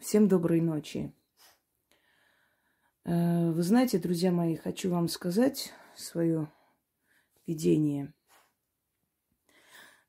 Всем 0.00 0.28
доброй 0.28 0.60
ночи. 0.60 1.12
Э, 3.04 3.50
вы 3.50 3.62
знаете, 3.64 3.98
друзья 3.98 4.30
мои, 4.30 4.54
хочу 4.54 4.90
вам 4.90 5.08
сказать 5.08 5.74
свое 5.96 6.50
видение. 7.48 8.14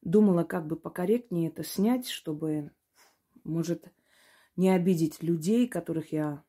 Думала, 0.02 0.44
как 0.44 0.68
бы 0.68 0.76
покорректнее 0.76 1.50
это 1.50 1.64
снять, 1.64 2.08
чтобы, 2.08 2.72
может, 3.44 3.92
не 4.56 4.70
обидеть 4.70 5.24
людей, 5.24 5.68
которых 5.68 6.14
я 6.14 6.44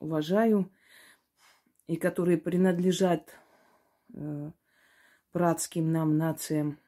уважаю 0.00 0.72
и 1.86 1.94
которые 1.94 2.38
принадлежат 2.38 3.38
э, 4.12 4.50
братским 5.32 5.92
нам 5.92 6.18
нациям. 6.18 6.80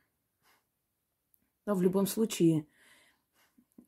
Но 1.64 1.77
в 1.77 1.80
любом 1.80 2.09
случае, 2.09 2.66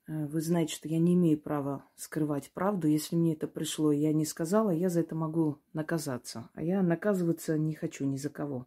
вы 0.09 0.40
знаете, 0.40 0.75
что 0.75 0.88
я 0.88 0.98
не 0.98 1.12
имею 1.12 1.38
права 1.38 1.84
скрывать 1.95 2.50
правду. 2.52 2.89
Если 2.89 3.14
мне 3.14 3.35
это 3.35 3.46
пришло, 3.46 3.93
я 3.93 4.14
не 4.14 4.25
сказала, 4.25 4.71
я 4.71 4.89
за 4.89 5.00
это 5.00 5.14
могу 5.14 5.58
наказаться. 5.75 6.49
А 6.54 6.62
я 6.62 6.82
наказываться 6.82 7.58
не 7.58 7.75
хочу 7.75 8.07
ни 8.07 8.16
за 8.16 8.30
кого. 8.30 8.66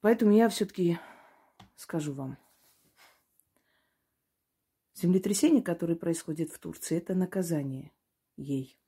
Поэтому 0.00 0.32
я 0.32 0.48
все-таки 0.48 0.98
скажу 1.74 2.12
вам. 2.12 2.38
Землетрясение, 4.94 5.62
которое 5.62 5.96
происходит 5.96 6.52
в 6.52 6.60
Турции, 6.60 6.96
это 6.96 7.16
наказание 7.16 7.90
ей 8.36 8.78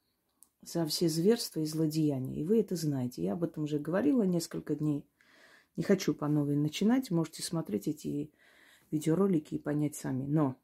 за 0.63 0.87
все 0.87 1.09
зверства 1.09 1.59
и 1.59 1.67
злодеяния. 1.67 2.41
И 2.41 2.45
вы 2.45 2.61
это 2.61 2.77
знаете. 2.77 3.25
Я 3.25 3.33
об 3.33 3.43
этом 3.43 3.65
уже 3.65 3.81
говорила 3.81 4.23
несколько 4.23 4.77
дней. 4.77 5.09
Не 5.75 5.83
хочу 5.83 6.15
по 6.15 6.29
новой 6.29 6.55
начинать. 6.55 7.11
Можете 7.11 7.43
смотреть 7.43 7.89
эти 7.89 8.33
видеоролики 8.91 9.55
и 9.55 9.59
понять 9.59 9.97
сами. 9.97 10.25
Но 10.25 10.57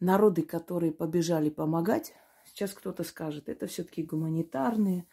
народы, 0.00 0.42
которые 0.42 0.92
побежали 0.92 1.50
помогать, 1.50 2.14
сейчас 2.46 2.72
кто-то 2.74 3.04
скажет, 3.04 3.48
это 3.48 3.66
все-таки 3.66 4.02
гуманитарная 4.02 5.06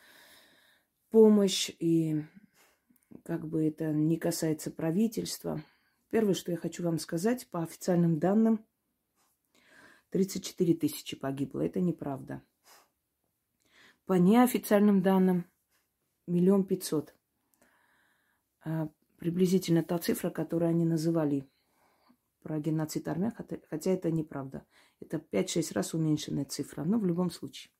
помощь, 1.09 1.71
и 1.79 2.23
как 3.23 3.47
бы 3.47 3.67
это 3.67 3.91
не 3.91 4.17
касается 4.17 4.71
правительства. 4.71 5.63
Первое, 6.09 6.33
что 6.33 6.51
я 6.51 6.57
хочу 6.57 6.83
вам 6.83 6.99
сказать, 6.99 7.47
по 7.49 7.61
официальным 7.61 8.19
данным, 8.19 8.65
34 10.09 10.73
тысячи 10.75 11.15
погибло. 11.15 11.61
Это 11.61 11.79
неправда. 11.79 12.43
По 14.05 14.13
неофициальным 14.13 15.01
данным, 15.01 15.45
миллион 16.27 16.65
пятьсот. 16.65 17.15
Приблизительно 19.21 19.83
та 19.83 19.99
цифра, 19.99 20.31
которую 20.31 20.69
они 20.69 20.83
называли 20.83 21.47
про 22.41 22.59
геноцид 22.59 23.07
армян, 23.07 23.31
хотя 23.69 23.91
это 23.91 24.09
неправда. 24.09 24.65
Это 24.99 25.17
5-6 25.17 25.73
раз 25.75 25.93
уменьшенная 25.93 26.45
цифра, 26.45 26.83
но 26.83 26.97
в 26.97 27.05
любом 27.05 27.29
случае. 27.29 27.71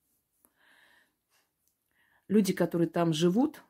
Люди, 2.28 2.54
которые 2.54 2.88
там 2.88 3.12
живут, 3.12 3.64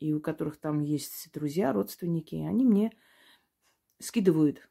и 0.00 0.12
у 0.12 0.20
которых 0.20 0.56
там 0.56 0.80
есть 0.80 1.30
друзья, 1.32 1.72
родственники, 1.72 2.34
они 2.34 2.64
мне 2.64 2.90
скидывают 4.00 4.68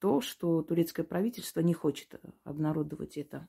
то, 0.00 0.20
что 0.20 0.62
турецкое 0.62 1.06
правительство 1.06 1.60
не 1.60 1.72
хочет 1.72 2.20
обнародовать 2.42 3.16
это. 3.16 3.46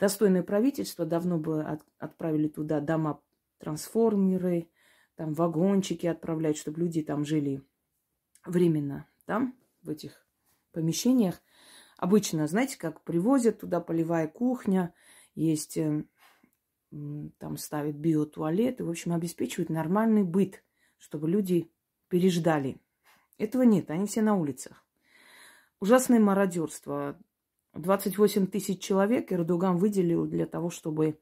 Достойное 0.00 0.42
правительство 0.42 1.06
давно 1.06 1.38
бы 1.38 1.62
от, 1.62 1.84
отправили 1.98 2.48
туда 2.48 2.80
дома 2.80 3.22
трансформеры, 3.58 4.68
там 5.20 5.34
вагончики 5.34 6.06
отправлять, 6.06 6.56
чтобы 6.56 6.80
люди 6.80 7.02
там 7.02 7.26
жили 7.26 7.62
временно 8.46 9.06
там, 9.26 9.54
в 9.82 9.90
этих 9.90 10.26
помещениях. 10.72 11.42
Обычно, 11.98 12.46
знаете, 12.46 12.78
как 12.78 13.04
привозят 13.04 13.60
туда 13.60 13.80
полевая 13.80 14.28
кухня, 14.28 14.94
есть 15.34 15.76
э, 15.76 16.04
там 16.90 17.58
ставят 17.58 17.96
биотуалеты, 17.96 18.82
в 18.82 18.88
общем, 18.88 19.12
обеспечивают 19.12 19.68
нормальный 19.68 20.24
быт, 20.24 20.64
чтобы 20.96 21.28
люди 21.28 21.70
переждали. 22.08 22.80
Этого 23.36 23.60
нет, 23.60 23.90
они 23.90 24.06
все 24.06 24.22
на 24.22 24.36
улицах. 24.36 24.86
Ужасное 25.80 26.18
мародерство. 26.18 27.18
28 27.74 28.46
тысяч 28.46 28.80
человек 28.82 29.30
Эрдоган 29.30 29.76
выделил 29.76 30.24
для 30.24 30.46
того, 30.46 30.70
чтобы 30.70 31.20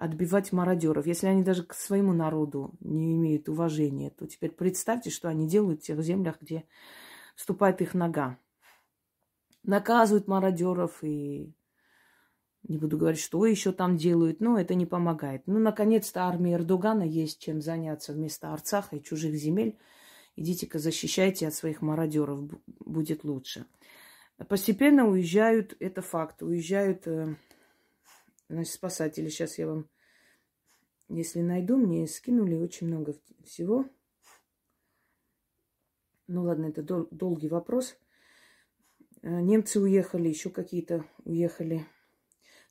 отбивать 0.00 0.50
мародеров. 0.50 1.06
Если 1.06 1.26
они 1.26 1.42
даже 1.42 1.62
к 1.62 1.74
своему 1.74 2.14
народу 2.14 2.72
не 2.80 3.14
имеют 3.14 3.50
уважения, 3.50 4.08
то 4.08 4.26
теперь 4.26 4.50
представьте, 4.50 5.10
что 5.10 5.28
они 5.28 5.46
делают 5.46 5.82
в 5.82 5.84
тех 5.84 6.02
землях, 6.02 6.40
где 6.40 6.64
вступает 7.36 7.82
их 7.82 7.92
нога. 7.92 8.38
Наказывают 9.62 10.26
мародеров 10.26 11.04
и 11.04 11.52
не 12.62 12.78
буду 12.78 12.96
говорить, 12.96 13.20
что 13.20 13.44
еще 13.44 13.72
там 13.72 13.98
делают, 13.98 14.40
но 14.40 14.58
это 14.58 14.74
не 14.74 14.86
помогает. 14.86 15.42
Ну, 15.46 15.58
наконец-то 15.58 16.24
армия 16.24 16.54
Эрдогана 16.54 17.02
есть 17.02 17.38
чем 17.38 17.60
заняться 17.60 18.14
вместо 18.14 18.54
Арцаха 18.54 18.96
и 18.96 19.02
чужих 19.02 19.34
земель. 19.34 19.78
Идите-ка 20.34 20.78
защищайте 20.78 21.46
от 21.46 21.52
своих 21.52 21.82
мародеров, 21.82 22.40
будет 22.66 23.22
лучше. 23.22 23.66
Постепенно 24.48 25.06
уезжают, 25.06 25.76
это 25.78 26.00
факт, 26.00 26.42
уезжают 26.42 27.06
э, 27.06 27.34
Значит, 28.50 28.74
спасатели, 28.74 29.28
сейчас 29.28 29.58
я 29.58 29.68
вам, 29.68 29.88
если 31.08 31.40
найду, 31.40 31.76
мне 31.76 32.08
скинули 32.08 32.56
очень 32.56 32.88
много 32.88 33.14
всего. 33.44 33.86
Ну 36.26 36.42
ладно, 36.42 36.66
это 36.66 36.82
дол- 36.82 37.06
долгий 37.12 37.48
вопрос. 37.48 37.96
Э, 39.22 39.40
немцы 39.40 39.78
уехали, 39.78 40.28
еще 40.28 40.50
какие-то 40.50 41.04
уехали. 41.24 41.86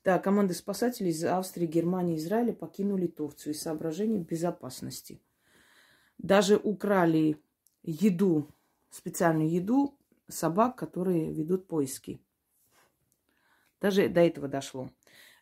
Да, 0.04 0.20
команды 0.20 0.54
спасателей 0.54 1.12
из 1.12 1.24
Австрии, 1.24 1.66
Германии, 1.66 2.18
Израиля 2.18 2.52
покинули 2.52 3.08
Турцию 3.08 3.54
из 3.54 3.62
соображений 3.62 4.20
безопасности. 4.20 5.22
Даже 6.18 6.58
украли 6.58 7.42
еду, 7.84 8.50
специальную 8.90 9.50
еду 9.50 9.98
собак, 10.28 10.76
которые 10.76 11.32
ведут 11.32 11.68
поиски. 11.68 12.22
Даже 13.80 14.10
до 14.10 14.20
этого 14.20 14.50
дошло. 14.50 14.90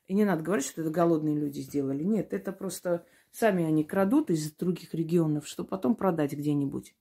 И 0.08 0.14
не 0.14 0.24
надо 0.24 0.42
говорить, 0.42 0.66
что 0.66 0.82
это 0.82 0.90
голодные 0.90 1.36
люди 1.36 1.60
сделали. 1.60 2.04
Нет, 2.04 2.34
это 2.34 2.52
просто 2.54 3.06
сами 3.32 3.66
они 3.66 3.84
крадут 3.84 4.30
из 4.30 4.54
других 4.54 4.94
регионов, 4.94 5.48
чтобы 5.48 5.70
потом 5.70 5.96
продать 5.96 6.34
где-нибудь. 6.34 6.96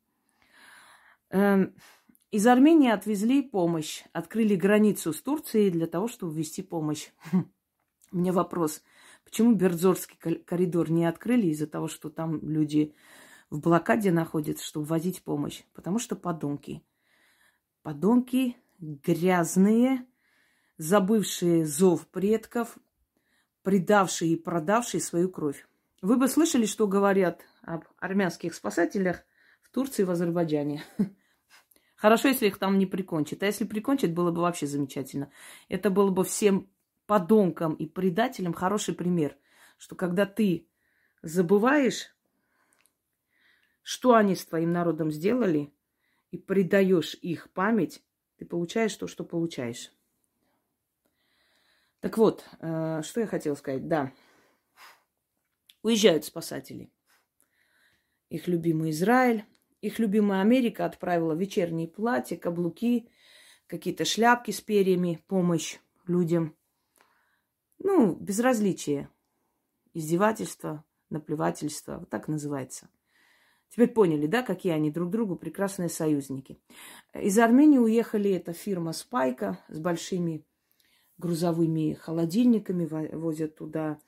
Эм, 1.31 1.75
из 2.33 2.47
Армении 2.47 2.91
отвезли 2.91 3.43
помощь. 3.43 4.03
Открыли 4.12 4.56
границу 4.56 5.12
с 5.12 5.22
Турцией 5.22 5.71
для 5.71 5.87
того, 5.87 6.09
чтобы 6.09 6.34
ввести 6.34 6.62
помощь. 6.62 7.11
У 8.12 8.19
меня 8.19 8.33
вопрос. 8.33 8.83
Почему 9.25 9.55
Бердзорский 9.55 10.17
коридор 10.44 10.91
не 10.91 11.05
открыли 11.05 11.47
из-за 11.49 11.67
того, 11.67 11.88
что 11.88 12.11
там 12.11 12.41
люди 12.49 12.94
в 13.50 13.61
блокаде 13.61 14.11
находятся, 14.11 14.65
чтобы 14.65 14.87
возить 14.87 15.23
помощь? 15.23 15.62
Потому 15.75 15.99
что 15.99 16.17
подонки. 16.17 16.83
Подонки 17.83 18.56
грязные, 18.78 20.06
забывшие 20.78 21.65
зов 21.65 22.06
предков, 22.09 22.78
предавшие 23.66 24.34
и 24.34 24.37
продавшие 24.37 25.00
свою 25.00 25.28
кровь. 25.28 25.66
Вы 26.00 26.19
бы 26.19 26.28
слышали, 26.28 26.66
что 26.66 26.87
говорят 26.87 27.41
об 27.62 27.82
армянских 27.99 28.54
спасателях 28.54 29.25
в 29.60 29.71
Турции 29.71 30.03
и 30.03 30.04
в 30.04 30.10
Азербайджане. 30.12 30.84
Хорошо, 31.97 32.28
если 32.28 32.47
их 32.47 32.59
там 32.59 32.78
не 32.78 32.87
прикончат. 32.87 33.43
А 33.43 33.47
если 33.47 33.65
прикончат, 33.65 34.12
было 34.12 34.31
бы 34.31 34.43
вообще 34.43 34.69
замечательно. 34.69 35.32
Это 35.69 35.91
было 35.91 36.12
бы 36.12 36.22
всем 36.22 36.71
подонкам 37.06 37.75
и 37.75 37.87
предателям 37.87 38.53
хороший 38.53 38.94
пример, 38.94 39.37
что 39.78 39.97
когда 39.97 40.26
ты 40.26 40.69
забываешь, 41.22 42.15
что 43.82 44.15
они 44.15 44.37
с 44.37 44.44
твоим 44.44 44.71
народом 44.71 45.10
сделали, 45.10 45.75
и 46.31 46.38
предаешь 46.38 47.15
их 47.15 47.50
память, 47.50 48.00
ты 48.37 48.47
получаешь 48.47 48.94
то, 48.94 49.08
что 49.08 49.25
получаешь. 49.25 49.91
Так 52.00 52.19
вот, 52.19 52.44
э, 52.60 53.02
что 53.02 53.20
я 53.20 53.26
хотела 53.26 53.54
сказать. 53.54 53.88
Да, 53.88 54.12
уезжают 55.82 56.25
спасатели. 56.25 56.90
Их 58.28 58.48
любимый 58.48 58.90
Израиль, 58.90 59.44
их 59.81 59.98
любимая 59.98 60.40
Америка 60.40 60.84
отправила 60.84 61.32
вечерние 61.32 61.87
платья, 61.87 62.37
каблуки, 62.37 63.08
какие-то 63.66 64.04
шляпки 64.04 64.50
с 64.50 64.60
перьями, 64.60 65.22
помощь 65.28 65.78
людям. 66.06 66.56
Ну, 67.78 68.16
безразличие, 68.16 69.08
издевательство, 69.94 70.84
наплевательство, 71.08 71.98
вот 71.98 72.10
так 72.10 72.26
называется. 72.26 72.88
Теперь 73.69 73.88
поняли, 73.88 74.26
да, 74.26 74.43
какие 74.43 74.72
они 74.72 74.90
друг 74.90 75.10
другу 75.10 75.37
прекрасные 75.37 75.88
союзники. 75.88 76.58
Из 77.14 77.38
Армении 77.38 77.78
уехали 77.78 78.31
эта 78.31 78.52
фирма 78.52 78.93
Спайка 78.93 79.58
с 79.69 79.78
большими 79.78 80.44
грузовыми 81.19 81.95
холодильниками, 81.95 82.87
возят 83.15 83.57
туда 83.57 83.99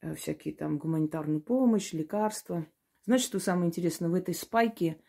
э, 0.00 0.14
всякие 0.14 0.54
там 0.54 0.78
гуманитарную 0.78 1.40
помощь, 1.40 1.92
лекарства. 1.92 2.66
Знаете, 3.04 3.26
что 3.26 3.38
самое 3.38 3.68
интересное? 3.68 4.08
В 4.08 4.14
этой 4.14 4.34
спайке 4.34 5.00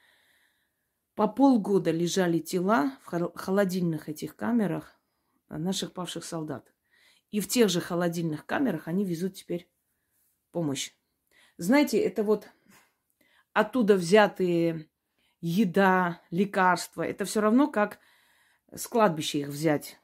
По 1.16 1.28
полгода 1.28 1.92
лежали 1.92 2.40
тела 2.40 2.98
в 3.06 3.32
холодильных 3.36 4.10
этих 4.10 4.36
камерах 4.36 5.00
наших 5.48 5.94
павших 5.94 6.26
солдат. 6.26 6.74
И 7.32 7.40
в 7.40 7.48
тех 7.48 7.70
же 7.70 7.82
холодильных 7.82 8.46
камерах 8.46 8.88
они 8.88 9.06
везут 9.06 9.36
теперь 9.36 9.70
помощь. 10.52 10.94
Знаете, 11.58 12.00
это 12.00 12.24
вот 12.24 12.50
оттуда 13.54 13.96
взятые 13.96 14.90
еда, 15.42 16.22
лекарства. 16.32 17.04
Это 17.04 17.26
все 17.26 17.40
равно 17.40 17.70
как 17.70 18.00
с 18.74 18.88
кладбища 18.88 19.38
их 19.38 19.48
взять. 19.48 20.00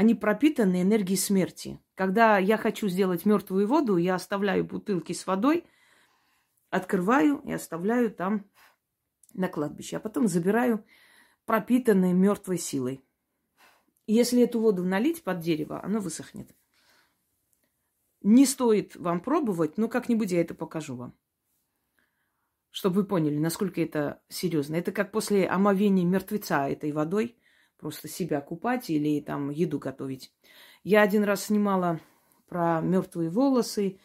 Они 0.00 0.14
пропитаны 0.14 0.80
энергией 0.80 1.18
смерти. 1.18 1.78
Когда 1.94 2.38
я 2.38 2.56
хочу 2.56 2.88
сделать 2.88 3.26
мертвую 3.26 3.68
воду, 3.68 3.98
я 3.98 4.14
оставляю 4.14 4.64
бутылки 4.64 5.12
с 5.12 5.26
водой, 5.26 5.66
открываю 6.70 7.42
и 7.44 7.52
оставляю 7.52 8.10
там 8.10 8.50
на 9.34 9.46
кладбище. 9.48 9.98
А 9.98 10.00
потом 10.00 10.26
забираю 10.26 10.86
пропитанные 11.44 12.14
мертвой 12.14 12.56
силой. 12.56 13.04
Если 14.06 14.42
эту 14.42 14.60
воду 14.60 14.84
налить 14.84 15.22
под 15.22 15.40
дерево, 15.40 15.84
оно 15.84 16.00
высохнет. 16.00 16.56
Не 18.22 18.46
стоит 18.46 18.96
вам 18.96 19.20
пробовать, 19.20 19.76
но 19.76 19.86
как-нибудь 19.86 20.32
я 20.32 20.40
это 20.40 20.54
покажу 20.54 20.96
вам. 20.96 21.14
Чтобы 22.70 23.02
вы 23.02 23.04
поняли, 23.04 23.36
насколько 23.36 23.82
это 23.82 24.22
серьезно. 24.30 24.76
Это 24.76 24.92
как 24.92 25.12
после 25.12 25.46
омовения 25.46 26.06
мертвеца 26.06 26.70
этой 26.70 26.90
водой. 26.90 27.36
Просто 27.80 28.08
себя 28.08 28.42
купать 28.42 28.90
или 28.90 29.20
там 29.22 29.48
еду 29.48 29.78
готовить. 29.78 30.34
Я 30.84 31.00
один 31.00 31.24
раз 31.24 31.46
снимала 31.46 31.98
про 32.46 32.82
мертвые 32.82 33.30
волосы 33.30 33.98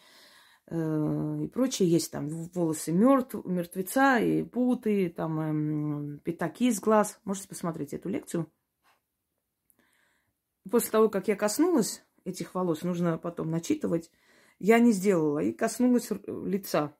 э, 0.66 1.38
и 1.44 1.48
прочее. 1.48 1.90
Есть 1.90 2.10
там 2.10 2.28
волосы 2.28 2.92
мертв, 2.92 3.34
мертвеца 3.44 4.18
и 4.18 4.44
путы, 4.44 5.10
там 5.10 6.16
э, 6.16 6.18
пятаки 6.20 6.68
из 6.68 6.80
глаз. 6.80 7.20
Можете 7.24 7.48
посмотреть 7.48 7.92
эту 7.92 8.08
лекцию. 8.08 8.50
После 10.70 10.90
того, 10.90 11.10
как 11.10 11.28
я 11.28 11.36
коснулась 11.36 12.02
этих 12.24 12.54
волос, 12.54 12.82
нужно 12.82 13.18
потом 13.18 13.50
начитывать, 13.50 14.10
я 14.58 14.78
не 14.78 14.92
сделала 14.92 15.40
и 15.40 15.52
коснулась 15.52 16.08
лица. 16.26 16.96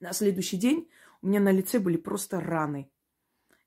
На 0.00 0.14
следующий 0.14 0.56
день 0.56 0.88
у 1.20 1.26
меня 1.26 1.40
на 1.40 1.52
лице 1.52 1.78
были 1.78 1.98
просто 1.98 2.40
раны. 2.40 2.90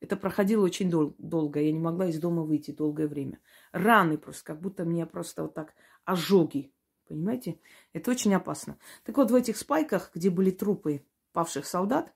Это 0.04 0.18
проходило 0.18 0.66
очень 0.66 0.90
дол- 0.90 1.16
долго. 1.18 1.62
Я 1.62 1.72
не 1.72 1.80
могла 1.80 2.08
из 2.08 2.20
дома 2.20 2.44
выйти 2.44 2.72
долгое 2.72 3.08
время. 3.08 3.40
Раны 3.72 4.18
просто, 4.18 4.44
как 4.44 4.60
будто 4.60 4.84
меня 4.84 5.06
просто 5.06 5.44
вот 5.44 5.54
так 5.54 5.76
ожоги. 6.04 6.74
Понимаете? 7.08 7.62
Это 7.94 8.12
очень 8.12 8.36
опасно. 8.36 8.78
Так 9.06 9.16
вот, 9.16 9.32
в 9.32 9.36
этих 9.36 9.56
спайках, 9.56 10.12
где 10.14 10.30
были 10.30 10.52
трупы 10.52 11.06
павших 11.32 11.66
солдат, 11.66 12.14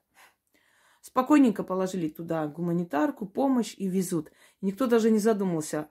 спокойненько 1.00 1.62
положили 1.64 2.10
туда 2.10 2.46
гуманитарку, 2.46 3.24
помощь 3.24 3.74
и 3.78 3.88
везут. 3.88 4.32
Никто 4.60 4.86
даже 4.86 5.10
не 5.10 5.18
задумался. 5.18 5.90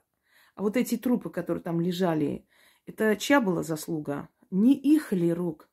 А 0.54 0.62
вот 0.62 0.78
эти 0.78 0.98
трупы, 0.98 1.32
которые 1.32 1.64
там 1.64 1.82
лежали, 1.82 2.48
это 2.86 3.16
чья 3.16 3.42
была 3.42 3.64
заслуга? 3.64 4.30
Не 4.52 4.76
их 4.76 5.14
ли 5.14 5.34
рук 5.34 5.68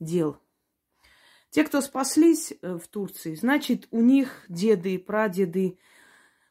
дел? 0.00 0.38
Те, 1.56 1.64
кто 1.64 1.80
спаслись 1.80 2.52
э, 2.60 2.76
в 2.76 2.86
Турции, 2.86 3.34
значит, 3.34 3.88
у 3.90 4.02
них 4.02 4.44
деды 4.50 4.98
прадеды 4.98 5.78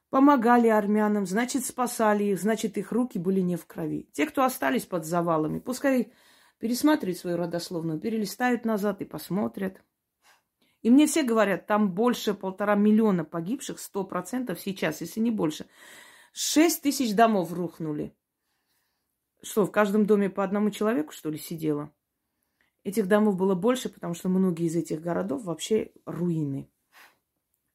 помогали 0.09 0.67
армянам, 0.67 1.27
значит, 1.27 1.63
спасали 1.63 2.23
их, 2.23 2.41
значит, 2.41 2.75
их 2.79 2.91
руки 2.91 3.19
были 3.19 3.41
не 3.41 3.55
в 3.55 3.67
крови. 3.67 4.09
Те, 4.13 4.25
кто 4.25 4.43
остались 4.43 4.87
под 4.87 5.05
завалами, 5.05 5.59
пускай 5.59 6.11
пересматривают 6.57 7.19
свою 7.19 7.37
родословную, 7.37 7.99
перелистают 7.99 8.65
назад 8.65 8.99
и 9.01 9.05
посмотрят. 9.05 9.79
И 10.81 10.89
мне 10.89 11.05
все 11.05 11.21
говорят, 11.21 11.67
там 11.67 11.93
больше 11.93 12.33
полтора 12.33 12.73
миллиона 12.73 13.23
погибших, 13.23 13.77
сто 13.77 14.05
процентов 14.05 14.59
сейчас, 14.59 15.01
если 15.01 15.19
не 15.19 15.29
больше. 15.29 15.67
Шесть 16.33 16.81
тысяч 16.81 17.13
домов 17.13 17.53
рухнули. 17.53 18.17
Что, 19.43 19.67
в 19.67 19.71
каждом 19.71 20.07
доме 20.07 20.31
по 20.31 20.43
одному 20.43 20.71
человеку, 20.71 21.11
что 21.11 21.29
ли, 21.29 21.37
сидело? 21.37 21.93
Этих 22.85 23.07
домов 23.07 23.35
было 23.35 23.55
больше, 23.55 23.89
потому 23.89 24.13
что 24.13 24.29
многие 24.29 24.67
из 24.67 24.75
этих 24.75 25.01
городов 25.01 25.43
вообще 25.43 25.91
руины. 26.05 26.69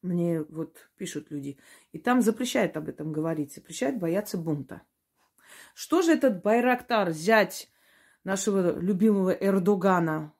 Мне 0.01 0.41
вот 0.41 0.89
пишут 0.95 1.29
люди. 1.29 1.59
И 1.91 1.99
там 1.99 2.21
запрещают 2.21 2.77
об 2.77 2.87
этом 2.87 3.11
говорить, 3.11 3.53
запрещают 3.53 3.97
бояться 3.97 4.37
бунта. 4.37 4.83
Что 5.75 6.01
же 6.01 6.13
этот 6.13 6.41
Байрактар, 6.41 7.11
зять 7.11 7.69
нашего 8.23 8.79
любимого 8.79 9.31
Эрдогана 9.31 10.33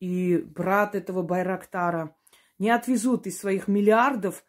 и 0.00 0.38
брат 0.38 0.96
этого 0.96 1.22
Байрактара 1.22 2.16
не 2.58 2.70
отвезут 2.70 3.28
из 3.28 3.38
своих 3.38 3.68
миллиардов, 3.68 4.44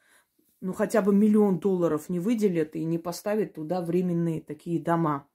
ну 0.59 0.73
хотя 0.73 1.03
бы 1.03 1.13
миллион 1.13 1.59
долларов 1.59 2.09
не 2.09 2.19
выделят 2.19 2.75
и 2.75 2.83
не 2.83 2.97
поставят 2.97 3.53
туда 3.53 3.81
временные 3.81 4.41
такие 4.41 4.81
дома– 4.81 5.27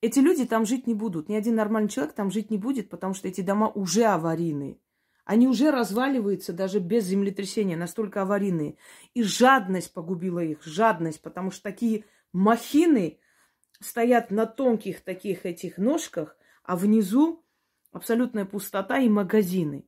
эти 0.00 0.18
люди 0.18 0.46
там 0.46 0.64
жить 0.64 0.86
не 0.86 0.94
будут. 0.94 1.28
Ни 1.28 1.34
один 1.34 1.56
нормальный 1.56 1.88
человек 1.88 2.14
там 2.14 2.30
жить 2.30 2.50
не 2.50 2.58
будет, 2.58 2.88
потому 2.88 3.14
что 3.14 3.28
эти 3.28 3.40
дома 3.42 3.68
уже 3.68 4.04
аварийные. 4.04 4.78
Они 5.24 5.46
уже 5.46 5.70
разваливаются 5.70 6.52
даже 6.52 6.80
без 6.80 7.04
землетрясения, 7.04 7.76
настолько 7.76 8.22
аварийные. 8.22 8.76
И 9.14 9.22
жадность 9.22 9.92
погубила 9.92 10.40
их, 10.40 10.64
жадность, 10.64 11.22
потому 11.22 11.50
что 11.50 11.62
такие 11.62 12.04
махины 12.32 13.20
стоят 13.80 14.30
на 14.30 14.46
тонких 14.46 15.02
таких 15.02 15.46
этих 15.46 15.78
ножках, 15.78 16.36
а 16.64 16.76
внизу 16.76 17.44
абсолютная 17.92 18.44
пустота 18.44 18.98
и 18.98 19.08
магазины. 19.08 19.86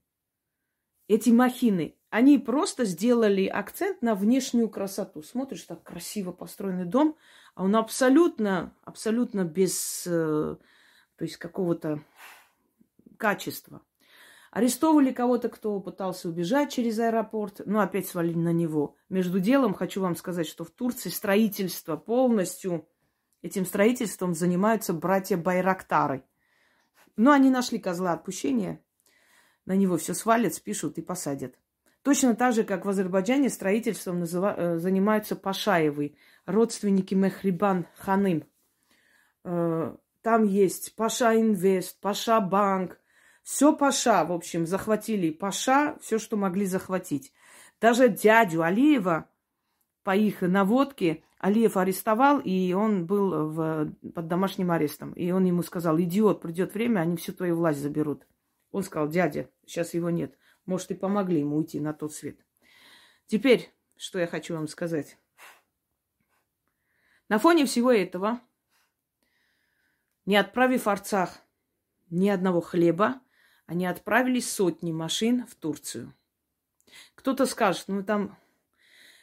Эти 1.08 1.30
махины, 1.30 1.96
они 2.12 2.38
просто 2.38 2.84
сделали 2.84 3.46
акцент 3.46 4.02
на 4.02 4.14
внешнюю 4.14 4.68
красоту. 4.68 5.22
Смотришь, 5.22 5.62
так 5.62 5.82
красиво 5.82 6.30
построенный 6.30 6.84
дом– 6.84 7.16
а 7.54 7.64
он 7.64 7.76
абсолютно, 7.76 8.74
абсолютно 8.84 9.44
без, 9.44 10.06
э, 10.06 10.56
то 11.16 11.24
есть 11.24 11.36
какого-то 11.36 12.02
качества. 13.18 13.82
Арестовывали 14.50 15.12
кого-то, 15.12 15.48
кто 15.48 15.78
пытался 15.80 16.28
убежать 16.28 16.72
через 16.72 16.98
аэропорт, 16.98 17.60
но 17.64 17.80
опять 17.80 18.06
свалили 18.06 18.38
на 18.38 18.52
него. 18.52 18.96
Между 19.08 19.40
делом 19.40 19.74
хочу 19.74 20.00
вам 20.00 20.16
сказать, 20.16 20.46
что 20.46 20.64
в 20.64 20.70
Турции 20.70 21.08
строительство 21.08 21.96
полностью, 21.96 22.88
этим 23.42 23.64
строительством 23.64 24.34
занимаются 24.34 24.92
братья 24.92 25.36
Байрактары. 25.36 26.24
Но 27.16 27.32
они 27.32 27.50
нашли 27.50 27.78
козла 27.78 28.12
отпущения, 28.12 28.82
на 29.64 29.76
него 29.76 29.96
все 29.96 30.14
свалят, 30.14 30.54
спишут 30.54 30.98
и 30.98 31.02
посадят. 31.02 31.58
Точно 32.02 32.34
так 32.34 32.52
же, 32.52 32.64
как 32.64 32.84
в 32.84 32.88
Азербайджане 32.88 33.48
строительством 33.48 34.20
называ... 34.20 34.54
Э, 34.56 34.78
занимаются 34.78 35.36
Пашаевы, 35.36 36.16
родственники 36.46 37.14
Мехрибан 37.14 37.86
Ханым. 37.96 38.44
Э, 39.44 39.94
там 40.22 40.44
есть 40.44 40.96
Паша 40.96 41.40
Инвест, 41.40 42.00
Паша 42.00 42.40
Банк. 42.40 42.98
Все 43.42 43.74
Паша, 43.74 44.24
в 44.24 44.32
общем, 44.32 44.66
захватили. 44.66 45.30
Паша, 45.30 45.96
все, 46.00 46.18
что 46.18 46.36
могли 46.36 46.66
захватить. 46.66 47.32
Даже 47.80 48.08
дядю 48.08 48.62
Алиева 48.62 49.28
по 50.04 50.16
их 50.16 50.42
наводке 50.42 51.22
Алиев 51.38 51.76
арестовал, 51.76 52.38
и 52.38 52.72
он 52.72 53.04
был 53.06 53.50
в, 53.50 53.92
под 54.14 54.28
домашним 54.28 54.70
арестом. 54.70 55.12
И 55.12 55.30
он 55.32 55.44
ему 55.44 55.62
сказал, 55.62 56.00
идиот, 56.00 56.40
придет 56.40 56.74
время, 56.74 57.00
они 57.00 57.16
всю 57.16 57.32
твою 57.32 57.56
власть 57.56 57.80
заберут. 57.80 58.26
Он 58.70 58.84
сказал, 58.84 59.08
дядя, 59.08 59.48
сейчас 59.66 59.94
его 59.94 60.10
нет. 60.10 60.36
Может, 60.66 60.90
и 60.90 60.94
помогли 60.94 61.40
ему 61.40 61.56
уйти 61.56 61.80
на 61.80 61.92
тот 61.92 62.12
свет. 62.12 62.38
Теперь, 63.26 63.72
что 63.96 64.18
я 64.18 64.26
хочу 64.26 64.54
вам 64.54 64.68
сказать. 64.68 65.18
На 67.28 67.38
фоне 67.38 67.66
всего 67.66 67.90
этого, 67.90 68.40
не 70.26 70.36
отправив 70.36 70.86
Арцах 70.86 71.40
ни 72.10 72.28
одного 72.28 72.60
хлеба, 72.60 73.20
они 73.66 73.86
отправились 73.86 74.50
сотни 74.50 74.92
машин 74.92 75.46
в 75.46 75.54
Турцию. 75.54 76.14
Кто-то 77.14 77.46
скажет, 77.46 77.84
ну 77.88 78.02
там 78.02 78.36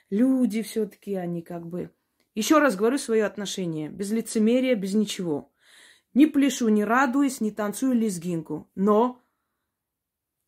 люди 0.09 0.61
все-таки, 0.61 1.15
они 1.15 1.41
как 1.41 1.67
бы... 1.67 1.91
Еще 2.35 2.59
раз 2.59 2.75
говорю 2.75 2.97
свое 2.97 3.25
отношение, 3.25 3.89
без 3.89 4.11
лицемерия, 4.11 4.75
без 4.75 4.93
ничего. 4.93 5.51
Не 6.13 6.25
пляшу, 6.25 6.69
не 6.69 6.83
радуюсь, 6.83 7.41
не 7.41 7.51
танцую 7.51 7.93
лезгинку. 7.93 8.69
Но 8.75 9.21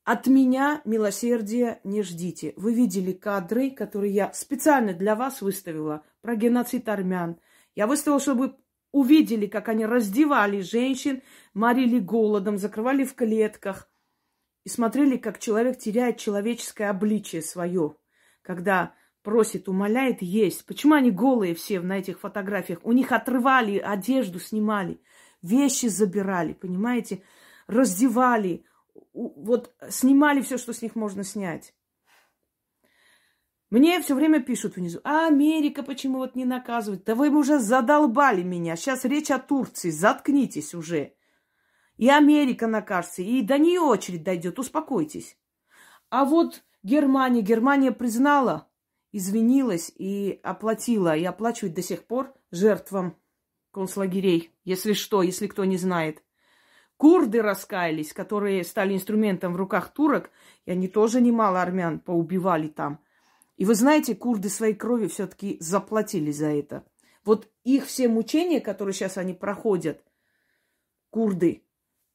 от 0.04 0.28
меня 0.28 0.82
милосердия 0.84 1.80
не 1.84 2.02
ждите. 2.02 2.54
Вы 2.58 2.74
видели 2.74 3.12
кадры, 3.12 3.70
которые 3.70 4.14
я 4.14 4.34
специально 4.34 4.94
для 4.94 5.16
вас 5.16 5.42
выставила 5.42 6.04
про 6.22 6.36
геноцид 6.36 6.90
армян. 6.90 7.38
Я 7.76 7.86
выставила, 7.86 8.20
чтобы 8.20 8.48
вы 8.48 8.56
увидели, 8.92 9.46
как 9.46 9.70
они 9.70 9.86
раздевали 9.86 10.62
женщин, 10.62 11.22
морили 11.54 12.00
голодом, 12.00 12.58
закрывали 12.58 13.04
в 13.04 13.14
клетках 13.14 13.90
и 14.64 14.70
смотрели, 14.70 15.18
как 15.18 15.40
человек 15.40 15.78
теряет 15.78 16.18
человеческое 16.18 16.90
обличие 16.90 17.42
свое, 17.42 17.96
когда 18.42 18.94
просит, 19.24 19.70
умоляет 19.70 20.22
есть. 20.22 20.66
Почему 20.66 20.96
они 20.96 21.12
голые 21.12 21.56
все 21.56 21.80
на 21.80 22.00
этих 22.00 22.20
фотографиях? 22.20 22.80
У 22.84 22.92
них 22.92 23.12
отрывали 23.12 23.78
одежду, 23.78 24.40
снимали, 24.40 25.00
вещи 25.42 25.86
забирали, 25.86 26.54
понимаете? 26.54 27.24
Раздевали, 27.68 28.66
вот 29.14 29.74
снимали 29.90 30.42
все, 30.42 30.58
что 30.58 30.74
с 30.74 30.82
них 30.82 30.96
можно 30.96 31.24
снять. 31.24 31.74
Мне 33.70 34.02
все 34.02 34.16
время 34.16 34.42
пишут 34.42 34.76
внизу, 34.76 35.00
а 35.06 35.28
Америка 35.28 35.82
почему 35.82 36.18
вот 36.18 36.36
не 36.36 36.44
наказывает? 36.44 37.06
Да 37.06 37.16
вы 37.16 37.30
уже 37.30 37.58
задолбали 37.58 38.44
меня. 38.44 38.76
Сейчас 38.76 39.06
речь 39.06 39.32
о 39.32 39.40
Турции. 39.40 39.90
Заткнитесь 39.90 40.76
уже. 40.76 41.14
И 41.96 42.10
Америка 42.10 42.68
накажется, 42.68 43.22
и 43.22 43.42
до 43.42 43.58
нее 43.58 43.80
очередь 43.80 44.24
дойдет. 44.24 44.60
Успокойтесь. 44.60 45.38
А 46.10 46.26
вот 46.26 46.64
Германия, 46.84 47.42
Германия 47.42 47.94
признала, 47.94 48.68
извинилась 49.14 49.92
и 49.96 50.40
оплатила, 50.44 51.16
и 51.16 51.24
оплачивает 51.24 51.74
до 51.74 51.82
сих 51.82 52.06
пор 52.06 52.34
жертвам 52.52 53.16
концлагерей, 53.72 54.52
если 54.66 54.92
что, 54.92 55.22
если 55.22 55.48
кто 55.48 55.64
не 55.64 55.78
знает. 55.78 56.24
Курды 57.02 57.42
раскаялись, 57.42 58.14
которые 58.14 58.64
стали 58.64 58.94
инструментом 58.94 59.54
в 59.54 59.58
руках 59.58 59.92
турок, 59.92 60.30
и 60.66 60.72
они 60.72 60.88
тоже 60.88 61.20
немало 61.20 61.62
армян 61.62 62.00
поубивали 62.00 62.68
там– 62.68 63.00
и 63.62 63.66
вы 63.66 63.76
знаете, 63.76 64.16
курды 64.16 64.50
своей 64.50 64.74
крови 64.74 65.06
все-таки 65.06 65.58
заплатили 65.60 66.32
за 66.32 66.48
это. 66.48 66.84
Вот 67.24 67.48
их 67.64 67.86
все 67.86 68.08
мучения, 68.08 68.60
которые 68.60 68.96
сейчас 68.96 69.20
они 69.20 69.36
проходят, 69.36 70.04
курды, 71.12 71.64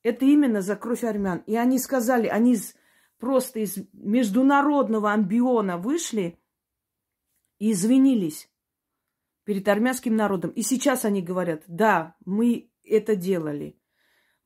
это 0.03 0.25
именно 0.25 0.61
за 0.61 0.75
кровь 0.75 1.05
армян. 1.05 1.45
И 1.47 1.55
они 1.55 1.79
сказали, 1.79 2.27
они 2.27 2.55
из, 2.55 2.75
просто 3.21 3.61
из 3.61 3.77
международного 3.93 5.13
амбиона 5.13 5.79
вышли 5.79 6.37
и 7.61 7.71
извинились 7.71 8.51
перед 9.45 9.69
армянским 9.69 10.17
народом. 10.17 10.51
И 10.51 10.63
сейчас 10.63 11.05
они 11.05 11.23
говорят, 11.23 11.63
да, 11.69 12.17
мы 12.25 12.73
это 12.83 13.15
делали. 13.15 13.79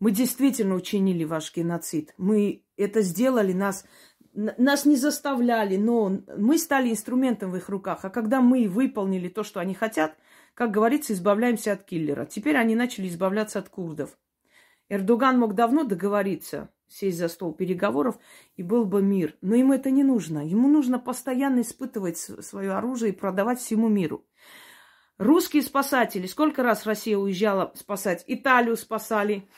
Мы 0.00 0.11
действительно 0.11 0.75
учинили 0.75 1.25
ваш 1.25 1.54
геноцид. 1.54 2.14
Мы 2.16 2.64
это 2.76 3.02
сделали, 3.02 3.52
нас 3.52 3.85
нас 4.33 4.85
не 4.85 4.97
заставляли, 4.97 5.76
но 5.76 6.21
мы 6.37 6.59
стали 6.59 6.90
инструментом 6.90 7.50
в 7.50 7.57
их 7.57 7.69
руках. 7.69 8.04
А 8.04 8.11
когда 8.11 8.40
мы 8.40 8.69
выполнили 8.69 9.28
то, 9.28 9.42
что 9.42 9.61
они 9.61 9.75
хотят, 9.75 10.16
как 10.54 10.71
говорится, 10.71 11.12
избавляемся 11.12 11.73
от 11.73 11.85
киллера. 11.85 12.26
Теперь 12.26 12.57
они 12.57 12.75
начали 12.75 13.09
избавляться 13.09 13.59
от 13.59 13.69
курдов. 13.69 14.19
Эрдоган 14.88 15.38
мог 15.38 15.54
давно 15.54 15.85
договориться, 15.85 16.71
сесть 16.88 17.19
за 17.19 17.28
стол 17.28 17.52
переговоров, 17.54 18.19
и 18.57 18.62
был 18.62 18.85
бы 18.85 19.02
мир. 19.02 19.37
Но 19.40 19.54
ему 19.54 19.73
это 19.73 19.90
не 19.90 20.02
нужно. 20.02 20.47
Ему 20.47 20.69
нужно 20.69 20.99
постоянно 20.99 21.61
испытывать 21.61 22.19
свое 22.19 22.73
оружие 22.73 23.12
и 23.12 23.16
продавать 23.16 23.61
всему 23.61 23.88
миру. 23.88 24.25
Русские 25.21 25.62
спасатели. 25.62 26.26
Сколько 26.26 26.62
раз 26.62 26.87
Россия 26.87 27.19
уезжала 27.19 27.73
спасать? 27.75 28.25
Италию 28.26 28.76
спасали. 28.76 29.49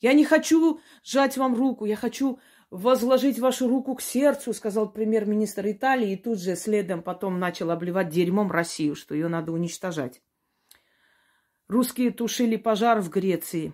Я 0.00 0.12
не 0.12 0.24
хочу 0.24 0.80
сжать 1.02 1.36
вам 1.36 1.54
руку, 1.54 1.84
я 1.84 1.96
хочу 1.96 2.38
возложить 2.70 3.38
вашу 3.38 3.68
руку 3.68 3.94
к 3.94 4.02
сердцу, 4.02 4.52
сказал 4.52 4.90
премьер-министр 4.90 5.70
Италии, 5.70 6.12
и 6.12 6.16
тут 6.16 6.40
же 6.40 6.54
следом 6.54 7.02
потом 7.02 7.38
начал 7.38 7.70
обливать 7.70 8.10
дерьмом 8.10 8.50
Россию, 8.50 8.94
что 8.94 9.14
ее 9.14 9.28
надо 9.28 9.52
уничтожать. 9.52 10.22
Русские 11.66 12.12
тушили 12.12 12.56
пожар 12.56 13.00
в 13.00 13.10
Греции. 13.10 13.72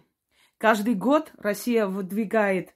Каждый 0.58 0.94
год 0.94 1.32
Россия 1.36 1.86
выдвигает 1.86 2.74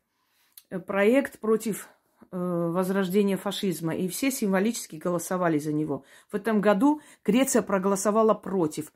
э, 0.71 0.79
проект 0.79 1.39
против 1.39 1.89
э, 2.31 2.37
возрождения 2.37 3.37
фашизма, 3.37 3.97
и 3.97 4.09
все 4.09 4.31
символически 4.31 4.97
голосовали 4.97 5.59
за 5.59 5.73
него. 5.73 6.05
В 6.31 6.35
этом 6.35 6.61
году 6.61 7.01
Греция 7.25 7.63
проголосовала 7.63 8.35
против. 8.35 8.93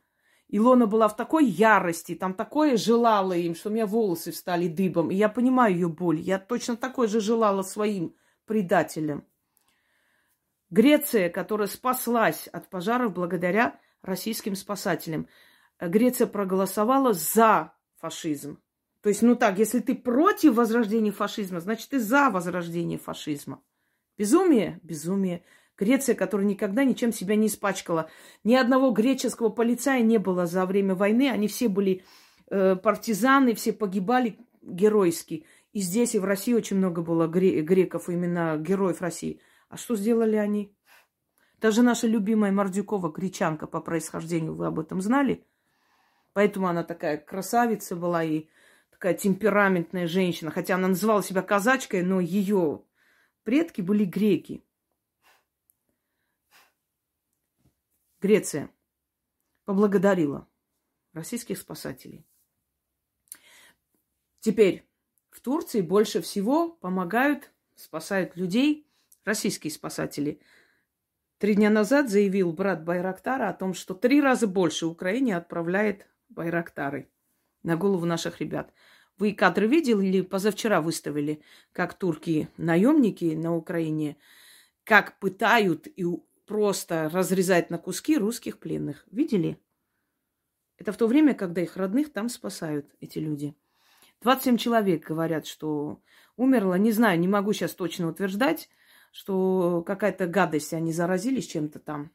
Илона 0.54 0.86
была 0.86 1.08
в 1.08 1.16
такой 1.16 1.46
ярости, 1.46 2.14
там 2.14 2.34
такое 2.34 2.76
желала 2.76 3.32
им, 3.32 3.54
что 3.54 3.70
у 3.70 3.72
меня 3.72 3.86
волосы 3.86 4.32
встали 4.32 4.68
дыбом. 4.68 5.10
И 5.10 5.14
я 5.14 5.30
понимаю 5.30 5.74
ее 5.74 5.88
боль. 5.88 6.20
Я 6.20 6.38
точно 6.38 6.76
такое 6.76 7.08
же 7.08 7.20
желала 7.20 7.62
своим 7.62 8.14
предателям. 8.44 9.24
Греция, 10.68 11.30
которая 11.30 11.68
спаслась 11.68 12.48
от 12.48 12.68
пожаров 12.68 13.14
благодаря 13.14 13.80
российским 14.02 14.54
спасателям. 14.54 15.26
Греция 15.80 16.26
проголосовала 16.26 17.14
за 17.14 17.72
фашизм. 17.96 18.60
То 19.00 19.08
есть, 19.08 19.22
ну 19.22 19.36
так, 19.36 19.58
если 19.58 19.80
ты 19.80 19.94
против 19.94 20.56
возрождения 20.56 21.12
фашизма, 21.12 21.60
значит, 21.60 21.88
ты 21.88 21.98
за 21.98 22.28
возрождение 22.28 22.98
фашизма. 22.98 23.62
Безумие? 24.18 24.80
Безумие. 24.82 25.44
Греция, 25.82 26.14
которая 26.14 26.46
никогда 26.46 26.84
ничем 26.84 27.12
себя 27.12 27.34
не 27.34 27.48
испачкала. 27.48 28.08
Ни 28.44 28.54
одного 28.54 28.92
греческого 28.92 29.48
полицая 29.48 30.02
не 30.02 30.18
было 30.18 30.46
за 30.46 30.64
время 30.64 30.94
войны. 30.94 31.28
Они 31.28 31.48
все 31.48 31.68
были 31.68 32.04
э, 32.50 32.76
партизаны, 32.76 33.54
все 33.54 33.72
погибали 33.72 34.38
геройски. 34.62 35.44
И 35.72 35.80
здесь, 35.80 36.14
и 36.14 36.20
в 36.20 36.24
России 36.24 36.54
очень 36.54 36.76
много 36.76 37.02
было 37.02 37.26
гре- 37.26 37.62
греков, 37.62 38.08
именно 38.08 38.56
героев 38.58 39.02
России. 39.02 39.40
А 39.68 39.76
что 39.76 39.96
сделали 39.96 40.36
они? 40.36 40.72
Даже 41.60 41.82
наша 41.82 42.06
любимая 42.06 42.52
Мордюкова, 42.52 43.10
гречанка 43.10 43.66
по 43.66 43.80
происхождению, 43.80 44.54
вы 44.54 44.66
об 44.66 44.78
этом 44.78 45.00
знали? 45.00 45.44
Поэтому 46.32 46.68
она 46.68 46.84
такая 46.84 47.16
красавица 47.16 47.96
была 47.96 48.22
и 48.22 48.46
такая 48.92 49.14
темпераментная 49.14 50.06
женщина. 50.06 50.52
Хотя 50.52 50.76
она 50.76 50.86
называла 50.86 51.24
себя 51.24 51.42
казачкой, 51.42 52.02
но 52.02 52.20
ее 52.20 52.82
предки 53.42 53.80
были 53.80 54.04
греки. 54.04 54.62
Греция 58.22 58.70
поблагодарила 59.64 60.48
российских 61.12 61.58
спасателей. 61.58 62.24
Теперь 64.38 64.88
в 65.30 65.40
Турции 65.40 65.80
больше 65.80 66.22
всего 66.22 66.70
помогают, 66.70 67.50
спасают 67.74 68.36
людей 68.36 68.86
российские 69.24 69.72
спасатели. 69.72 70.40
Три 71.38 71.56
дня 71.56 71.68
назад 71.68 72.10
заявил 72.10 72.52
брат 72.52 72.84
Байрактара 72.84 73.48
о 73.48 73.54
том, 73.54 73.74
что 73.74 73.92
три 73.92 74.20
раза 74.20 74.46
больше 74.46 74.86
Украине 74.86 75.36
отправляет 75.36 76.06
Байрактары 76.28 77.10
на 77.64 77.76
голову 77.76 78.06
наших 78.06 78.40
ребят. 78.40 78.72
Вы 79.18 79.32
кадры 79.32 79.66
видели 79.66 80.06
или 80.06 80.20
позавчера 80.22 80.80
выставили, 80.80 81.42
как 81.72 81.94
турки 81.94 82.48
наемники 82.56 83.34
на 83.34 83.56
Украине, 83.56 84.16
как 84.84 85.18
пытают 85.18 85.88
и 85.88 86.04
просто 86.52 87.08
разрезать 87.10 87.70
на 87.70 87.78
куски 87.78 88.18
русских 88.18 88.58
пленных. 88.58 89.06
Видели? 89.10 89.58
Это 90.76 90.92
в 90.92 90.98
то 90.98 91.06
время, 91.06 91.32
когда 91.32 91.62
их 91.62 91.78
родных 91.78 92.12
там 92.12 92.28
спасают 92.28 92.94
эти 93.00 93.18
люди. 93.18 93.56
27 94.20 94.58
человек 94.58 95.02
говорят, 95.06 95.46
что 95.46 96.02
умерло. 96.36 96.74
Не 96.74 96.92
знаю, 96.92 97.18
не 97.18 97.26
могу 97.26 97.54
сейчас 97.54 97.72
точно 97.72 98.06
утверждать, 98.08 98.68
что 99.12 99.82
какая-то 99.86 100.26
гадость, 100.26 100.74
они 100.74 100.92
заразились 100.92 101.46
чем-то 101.46 101.78
там. 101.78 102.10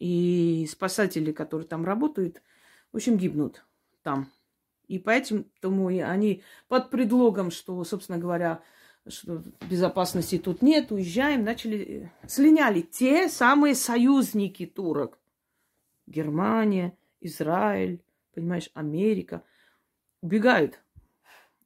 И 0.00 0.66
спасатели, 0.68 1.30
которые 1.30 1.68
там 1.68 1.84
работают, 1.84 2.42
в 2.90 2.96
общем, 2.96 3.16
гибнут 3.16 3.64
там. 4.02 4.28
И 4.88 4.98
поэтому 4.98 5.86
они 5.86 6.42
под 6.66 6.90
предлогом, 6.90 7.52
что, 7.52 7.84
собственно 7.84 8.18
говоря, 8.18 8.60
что 9.08 9.42
безопасности 9.68 10.38
тут 10.38 10.62
нет, 10.62 10.92
уезжаем, 10.92 11.44
начали, 11.44 12.12
слиняли 12.26 12.82
те 12.82 13.28
самые 13.28 13.74
союзники 13.74 14.66
турок. 14.66 15.18
Германия, 16.06 16.96
Израиль, 17.20 18.02
понимаешь, 18.34 18.70
Америка. 18.74 19.44
Убегают. 20.20 20.80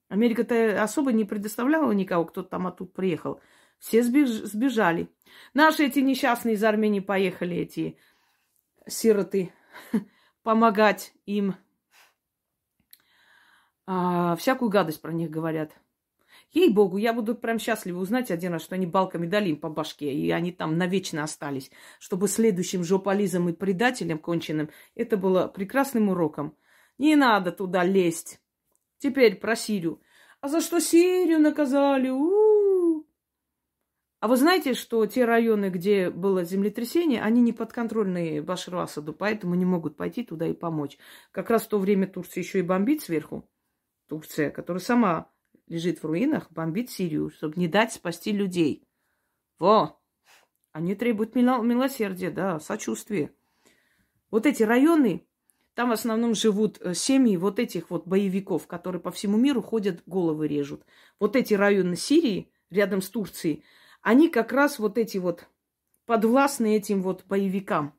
Америка-то 0.08 0.82
особо 0.82 1.12
не 1.12 1.24
предоставляла 1.24 1.92
никого, 1.92 2.24
кто 2.24 2.42
там 2.42 2.66
оттуда 2.66 2.90
приехал. 2.90 3.40
Все 3.78 4.02
сбеж, 4.02 4.30
сбежали. 4.30 5.10
Наши 5.52 5.84
эти 5.84 5.98
несчастные 5.98 6.54
из 6.54 6.64
Армении 6.64 7.00
поехали, 7.00 7.56
эти 7.56 7.98
сироты, 8.86 9.52
помогать 10.42 11.12
им. 11.26 11.56
А, 13.86 14.36
всякую 14.36 14.70
гадость 14.70 15.02
про 15.02 15.12
них 15.12 15.30
говорят. 15.30 15.76
Ей-богу, 16.56 16.96
я 16.96 17.12
буду 17.12 17.34
прям 17.34 17.58
счастлива 17.58 18.00
узнать 18.00 18.30
один 18.30 18.54
раз, 18.54 18.62
что 18.62 18.76
они 18.76 18.86
балками 18.86 19.26
дали 19.26 19.50
им 19.50 19.58
по 19.58 19.68
башке, 19.68 20.10
и 20.14 20.30
они 20.30 20.52
там 20.52 20.78
навечно 20.78 21.22
остались, 21.22 21.70
чтобы 21.98 22.28
следующим 22.28 22.82
жополизом 22.82 23.50
и 23.50 23.52
предателем 23.52 24.18
конченным 24.18 24.70
это 24.94 25.18
было 25.18 25.48
прекрасным 25.48 26.08
уроком. 26.08 26.56
Не 26.96 27.14
надо 27.14 27.52
туда 27.52 27.84
лезть. 27.84 28.40
Теперь 28.96 29.36
про 29.36 29.54
Сирию. 29.54 30.00
А 30.40 30.48
за 30.48 30.62
что 30.62 30.80
Сирию 30.80 31.40
наказали? 31.40 32.08
У-у-у. 32.08 33.06
А 34.20 34.26
вы 34.26 34.38
знаете, 34.38 34.72
что 34.72 35.04
те 35.04 35.26
районы, 35.26 35.68
где 35.68 36.08
было 36.08 36.42
землетрясение, 36.42 37.20
они 37.20 37.42
не 37.42 37.52
подконтрольны 37.52 38.40
Башару 38.40 38.80
Асаду, 38.80 39.12
поэтому 39.12 39.56
не 39.56 39.66
могут 39.66 39.98
пойти 39.98 40.24
туда 40.24 40.46
и 40.46 40.54
помочь. 40.54 40.96
Как 41.32 41.50
раз 41.50 41.64
в 41.64 41.68
то 41.68 41.78
время 41.78 42.06
Турция 42.06 42.40
еще 42.40 42.60
и 42.60 42.62
бомбит 42.62 43.02
сверху. 43.02 43.46
Турция, 44.08 44.50
которая 44.50 44.80
сама 44.80 45.30
лежит 45.66 46.02
в 46.02 46.06
руинах, 46.06 46.50
бомбит 46.50 46.90
Сирию, 46.90 47.30
чтобы 47.30 47.54
не 47.56 47.68
дать 47.68 47.92
спасти 47.92 48.32
людей. 48.32 48.86
Во! 49.58 50.00
Они 50.72 50.94
требуют 50.94 51.34
милосердия, 51.34 52.30
да, 52.30 52.60
сочувствия. 52.60 53.32
Вот 54.30 54.44
эти 54.44 54.62
районы, 54.62 55.26
там 55.74 55.88
в 55.88 55.92
основном 55.92 56.34
живут 56.34 56.78
э, 56.80 56.94
семьи 56.94 57.36
вот 57.36 57.58
этих 57.58 57.90
вот 57.90 58.06
боевиков, 58.06 58.66
которые 58.66 59.00
по 59.00 59.10
всему 59.10 59.38
миру 59.38 59.62
ходят, 59.62 60.02
головы 60.06 60.48
режут. 60.48 60.84
Вот 61.18 61.36
эти 61.36 61.54
районы 61.54 61.96
Сирии, 61.96 62.50
рядом 62.70 63.00
с 63.00 63.08
Турцией, 63.08 63.64
они 64.02 64.28
как 64.28 64.52
раз 64.52 64.78
вот 64.78 64.98
эти 64.98 65.18
вот 65.18 65.48
подвластны 66.04 66.76
этим 66.76 67.02
вот 67.02 67.24
боевикам. 67.26 67.94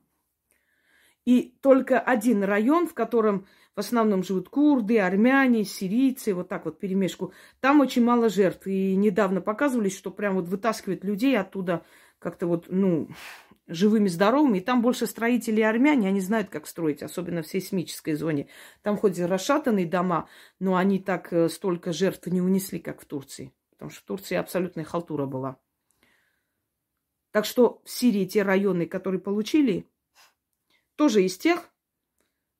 И 1.24 1.58
только 1.60 2.00
один 2.00 2.42
район, 2.42 2.86
в 2.86 2.94
котором 2.94 3.46
в 3.78 3.80
основном 3.80 4.24
живут 4.24 4.48
курды, 4.48 4.98
армяне, 4.98 5.62
сирийцы, 5.62 6.34
вот 6.34 6.48
так 6.48 6.64
вот 6.64 6.80
перемешку. 6.80 7.32
Там 7.60 7.78
очень 7.78 8.02
мало 8.02 8.28
жертв. 8.28 8.66
И 8.66 8.96
недавно 8.96 9.40
показывали, 9.40 9.88
что 9.88 10.10
прям 10.10 10.34
вот 10.34 10.48
вытаскивают 10.48 11.04
людей 11.04 11.38
оттуда 11.38 11.84
как-то 12.18 12.48
вот, 12.48 12.64
ну, 12.66 13.08
живыми, 13.68 14.08
здоровыми. 14.08 14.58
И 14.58 14.62
там 14.62 14.82
больше 14.82 15.06
строителей 15.06 15.62
армяне, 15.62 16.08
они 16.08 16.20
знают, 16.20 16.48
как 16.48 16.66
строить, 16.66 17.04
особенно 17.04 17.42
в 17.42 17.46
сейсмической 17.46 18.14
зоне. 18.14 18.48
Там 18.82 18.96
хоть 18.96 19.16
и 19.16 19.22
расшатанные 19.22 19.86
дома, 19.86 20.28
но 20.58 20.74
они 20.74 20.98
так 20.98 21.32
э, 21.32 21.48
столько 21.48 21.92
жертв 21.92 22.26
не 22.26 22.40
унесли, 22.40 22.80
как 22.80 23.00
в 23.00 23.04
Турции. 23.04 23.52
Потому 23.70 23.92
что 23.92 24.00
в 24.00 24.06
Турции 24.06 24.34
абсолютная 24.34 24.84
халтура 24.84 25.26
была. 25.26 25.56
Так 27.30 27.44
что 27.44 27.80
в 27.84 27.90
Сирии 27.90 28.26
те 28.26 28.42
районы, 28.42 28.86
которые 28.86 29.20
получили, 29.20 29.86
тоже 30.96 31.22
из 31.22 31.38
тех, 31.38 31.70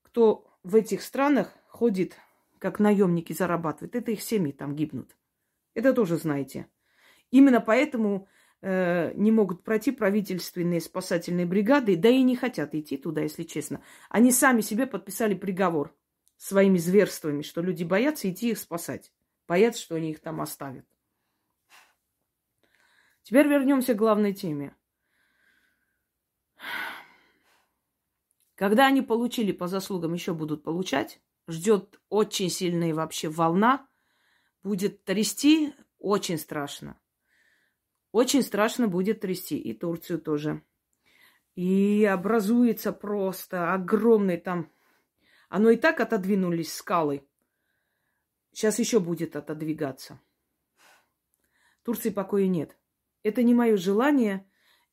кто 0.02 0.47
в 0.68 0.74
этих 0.74 1.00
странах 1.00 1.54
ходит, 1.66 2.14
как 2.58 2.78
наемники 2.78 3.32
зарабатывают. 3.32 3.94
Это 3.94 4.10
их 4.10 4.20
семьи 4.20 4.52
там 4.52 4.76
гибнут. 4.76 5.16
Это 5.72 5.94
тоже 5.94 6.18
знаете. 6.18 6.66
Именно 7.30 7.62
поэтому 7.62 8.28
э, 8.60 9.12
не 9.14 9.32
могут 9.32 9.64
пройти 9.64 9.92
правительственные 9.92 10.82
спасательные 10.82 11.46
бригады, 11.46 11.96
да 11.96 12.10
и 12.10 12.22
не 12.22 12.36
хотят 12.36 12.74
идти 12.74 12.98
туда, 12.98 13.22
если 13.22 13.44
честно. 13.44 13.82
Они 14.10 14.30
сами 14.30 14.60
себе 14.60 14.86
подписали 14.86 15.34
приговор 15.34 15.96
своими 16.36 16.76
зверствами, 16.76 17.40
что 17.40 17.62
люди 17.62 17.84
боятся 17.84 18.30
идти 18.30 18.50
их 18.50 18.58
спасать. 18.58 19.10
Боятся, 19.46 19.80
что 19.80 19.94
они 19.94 20.10
их 20.10 20.20
там 20.20 20.42
оставят. 20.42 20.84
Теперь 23.22 23.48
вернемся 23.48 23.94
к 23.94 23.98
главной 23.98 24.34
теме. 24.34 24.76
Когда 28.58 28.88
они 28.88 29.02
получили 29.02 29.52
по 29.52 29.68
заслугам, 29.68 30.14
еще 30.14 30.34
будут 30.34 30.64
получать. 30.64 31.20
Ждет 31.46 32.00
очень 32.08 32.50
сильная 32.50 32.92
вообще 32.92 33.28
волна. 33.28 33.86
Будет 34.64 35.04
трясти 35.04 35.72
очень 36.00 36.38
страшно. 36.38 36.98
Очень 38.10 38.42
страшно 38.42 38.88
будет 38.88 39.20
трясти. 39.20 39.56
И 39.56 39.74
Турцию 39.74 40.20
тоже. 40.20 40.60
И 41.54 42.04
образуется 42.04 42.92
просто 42.92 43.72
огромный 43.72 44.38
там... 44.38 44.72
Оно 45.48 45.70
и 45.70 45.76
так 45.76 46.00
отодвинулись 46.00 46.74
скалы. 46.74 47.24
Сейчас 48.52 48.80
еще 48.80 48.98
будет 48.98 49.36
отодвигаться. 49.36 50.20
Турции 51.84 52.10
покоя 52.10 52.48
нет. 52.48 52.76
Это 53.22 53.44
не 53.44 53.54
мое 53.54 53.76
желание– 53.76 54.44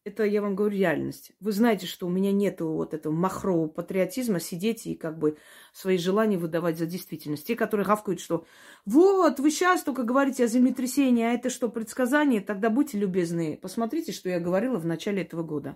это, 0.06 0.24
я 0.24 0.42
вам 0.44 0.56
говорю, 0.56 0.78
реальность. 0.78 1.32
Вы 1.40 1.52
знаете, 1.52 1.88
что 1.88 2.06
у 2.06 2.10
меня 2.12 2.32
нет 2.32 2.62
вот 2.62 2.94
этого 2.94 3.12
махрового 3.12 3.68
патриотизма 3.68 4.40
сидеть 4.40 4.86
и 4.86 4.94
как 4.94 5.18
бы 5.18 5.38
свои 5.74 5.98
желания 5.98 6.38
выдавать 6.38 6.78
за 6.78 6.86
действительность. 6.86 7.48
Те, 7.48 7.56
которые 7.56 7.88
гавкают, 7.88 8.20
что 8.22 8.46
вот, 8.86 9.40
вы 9.40 9.50
сейчас 9.50 9.82
только 9.82 10.04
говорите 10.04 10.44
о 10.44 10.48
землетрясении, 10.48 11.24
а 11.24 11.34
это 11.34 11.50
что, 11.50 11.70
предсказание? 11.70 12.40
Тогда 12.40 12.70
будьте 12.70 13.00
любезны, 13.00 13.58
посмотрите, 13.60 14.12
что 14.12 14.30
я 14.30 14.40
говорила 14.40 14.78
в 14.78 14.86
начале 14.86 15.24
этого 15.24 15.42
года. 15.42 15.76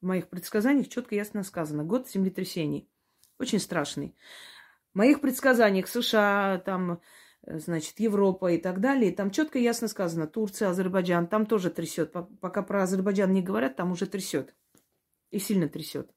В 0.00 0.06
моих 0.06 0.28
предсказаниях 0.28 0.88
четко 0.88 1.14
ясно 1.14 1.44
сказано. 1.44 1.84
Год 1.84 2.08
землетрясений. 2.08 2.90
Очень 3.38 3.60
страшный. 3.60 4.16
В 4.92 4.98
моих 4.98 5.20
предсказаниях 5.20 5.86
США, 5.86 6.60
там, 6.64 7.00
значит, 7.46 8.00
Европа 8.00 8.52
и 8.52 8.58
так 8.58 8.80
далее. 8.80 9.12
там 9.12 9.30
четко 9.30 9.58
ясно 9.58 9.88
сказано, 9.88 10.26
Турция, 10.26 10.70
Азербайджан, 10.70 11.26
там 11.26 11.46
тоже 11.46 11.70
трясет. 11.70 12.12
Пока 12.40 12.62
про 12.62 12.82
Азербайджан 12.82 13.32
не 13.32 13.42
говорят, 13.42 13.76
там 13.76 13.92
уже 13.92 14.06
трясет. 14.06 14.54
И 15.30 15.38
сильно 15.38 15.68
трясет. 15.68 16.10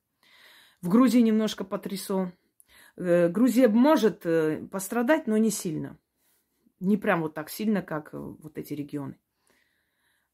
В 0.82 0.90
Грузии 0.90 1.20
немножко 1.20 1.64
потрясо. 1.64 2.32
Э, 2.98 3.30
Грузия 3.30 3.68
может 3.68 4.26
э, 4.26 4.68
пострадать, 4.72 5.28
но 5.28 5.38
не 5.38 5.52
сильно. 5.52 5.98
Не 6.80 6.98
прям 6.98 7.22
вот 7.22 7.34
так 7.34 7.50
сильно, 7.50 7.82
как 7.82 8.14
вот 8.14 8.58
эти 8.58 8.74
регионы. 8.74 9.18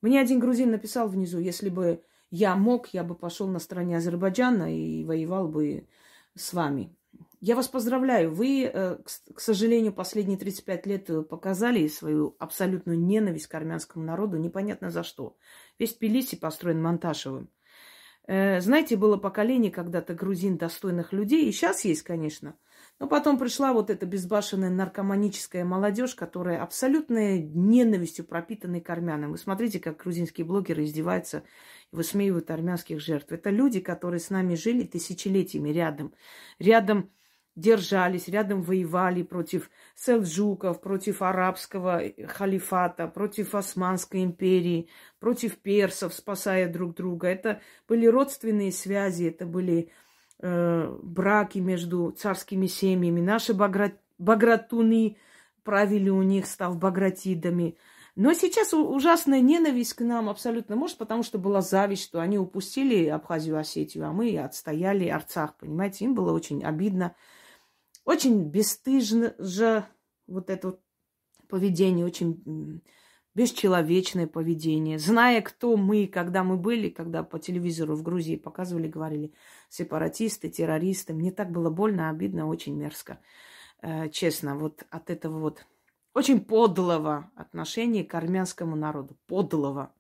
Мне 0.01 0.21
один 0.21 0.39
грузин 0.39 0.71
написал 0.71 1.09
внизу, 1.09 1.39
если 1.39 1.69
бы 1.69 2.03
я 2.29 2.55
мог, 2.55 2.87
я 2.93 3.03
бы 3.03 3.15
пошел 3.15 3.47
на 3.47 3.59
стороне 3.59 3.97
Азербайджана 3.97 4.73
и 4.73 5.03
воевал 5.03 5.47
бы 5.47 5.87
с 6.35 6.53
вами. 6.53 6.95
Я 7.39 7.55
вас 7.55 7.67
поздравляю. 7.67 8.33
Вы, 8.33 8.63
э, 8.63 8.97
к 9.33 9.39
сожалению, 9.39 9.93
последние 9.93 10.39
35 10.39 10.87
лет 10.87 11.09
э, 11.09 11.21
показали 11.21 11.87
свою 11.87 12.35
абсолютную 12.39 12.99
ненависть 12.99 13.45
к 13.47 13.53
армянскому 13.53 14.03
народу, 14.03 14.37
непонятно 14.37 14.89
за 14.89 15.03
что. 15.03 15.37
Весь 15.77 15.95
Тбилиси 15.95 16.35
построен 16.35 16.81
Монташевым. 16.81 17.49
Э, 18.25 18.59
знаете, 18.59 18.97
было 18.97 19.17
поколение 19.17 19.71
когда-то 19.71 20.15
грузин 20.15 20.57
достойных 20.57 21.13
людей, 21.13 21.47
и 21.47 21.51
сейчас 21.51 21.85
есть, 21.85 22.01
конечно. 22.01 22.57
Но 22.99 23.07
потом 23.07 23.37
пришла 23.37 23.71
вот 23.71 23.91
эта 23.91 24.07
безбашенная 24.07 24.71
наркоманическая 24.71 25.63
молодежь, 25.63 26.15
которая 26.15 26.63
абсолютной 26.63 27.43
ненавистью 27.43 28.25
пропитанной 28.25 28.81
к 28.81 28.89
армянам. 28.89 29.31
Вы 29.31 29.37
смотрите, 29.37 29.79
как 29.79 29.97
грузинские 29.97 30.45
блогеры 30.45 30.83
издеваются 30.83 31.43
и 31.91 31.95
высмеивают 31.95 32.49
армянских 32.49 32.99
жертв. 32.99 33.31
Это 33.31 33.51
люди, 33.51 33.79
которые 33.79 34.19
с 34.19 34.31
нами 34.31 34.55
жили 34.55 34.83
тысячелетиями 34.83 35.69
рядом. 35.69 36.15
Рядом 36.57 37.11
держались, 37.57 38.27
рядом 38.27 38.61
воевали 38.61 39.23
против 39.23 39.69
селджуков, 39.95 40.79
против 40.79 41.23
арабского 41.23 42.03
халифата, 42.27 43.07
против 43.07 43.55
Османской 43.55 44.23
империи, 44.23 44.89
против 45.19 45.57
персов, 45.57 46.13
спасая 46.13 46.71
друг 46.71 46.93
друга. 46.93 47.27
Это 47.27 47.59
были 47.89 48.05
родственные 48.05 48.71
связи, 48.71 49.25
это 49.25 49.47
были 49.47 49.89
э, 50.39 50.97
браки 51.01 51.57
между 51.57 52.11
царскими 52.11 52.67
семьями. 52.67 53.21
Наши 53.21 53.55
багра... 53.55 53.91
багратуны 54.19 55.17
правили 55.63 56.09
у 56.09 56.21
них, 56.21 56.45
став 56.45 56.77
багратидами. 56.77 57.75
Но 58.15 58.33
сейчас 58.33 58.73
ужасная 58.73 59.41
ненависть 59.41 59.93
к 59.93 60.01
нам 60.01 60.29
абсолютно 60.29 60.75
может, 60.75 60.97
потому 60.97 61.23
что 61.23 61.39
была 61.39 61.61
зависть, 61.61 62.03
что 62.03 62.19
они 62.19 62.37
упустили 62.37 63.07
Абхазию, 63.07 63.57
Осетию, 63.57 64.07
а 64.07 64.11
мы 64.11 64.37
отстояли 64.37 65.07
Арцах, 65.07 65.55
понимаете? 65.55 66.05
Им 66.05 66.13
было 66.13 66.31
очень 66.33 66.63
обидно. 66.63 67.15
Очень 68.07 68.45
бесстыжно 68.45 69.35
же 69.37 69.85
вот 70.27 70.49
это 70.49 70.67
вот 70.67 70.81
поведение, 71.49 72.05
очень 72.05 72.81
бесчеловечное 73.35 74.27
поведение. 74.27 74.97
Зная, 74.97 75.41
кто 75.41 75.75
мы, 75.75 76.07
когда 76.07 76.45
мы 76.45 76.55
были, 76.55 76.87
когда 76.87 77.23
по 77.23 77.37
телевизору 77.37 77.97
в 77.97 78.03
Грузии 78.03 78.37
показывали, 78.37 78.87
говорили 78.87 79.33
сепаратисты, 79.67 80.47
террористы, 80.49 81.13
мне 81.13 81.33
так 81.33 81.51
было 81.51 81.69
больно, 81.69 82.09
обидно, 82.09 82.47
очень 82.47 82.77
мерзко. 82.77 83.19
Э, 83.81 84.07
честно, 84.07 84.55
вот 84.55 84.85
от 84.89 85.09
этого 85.09 85.39
вот 85.39 85.65
очень 86.13 86.39
подлого 86.39 87.29
отношения 87.35 88.05
к 88.05 88.15
армянскому 88.15 88.77
народу. 88.77 89.17
Подлого. 89.27 89.91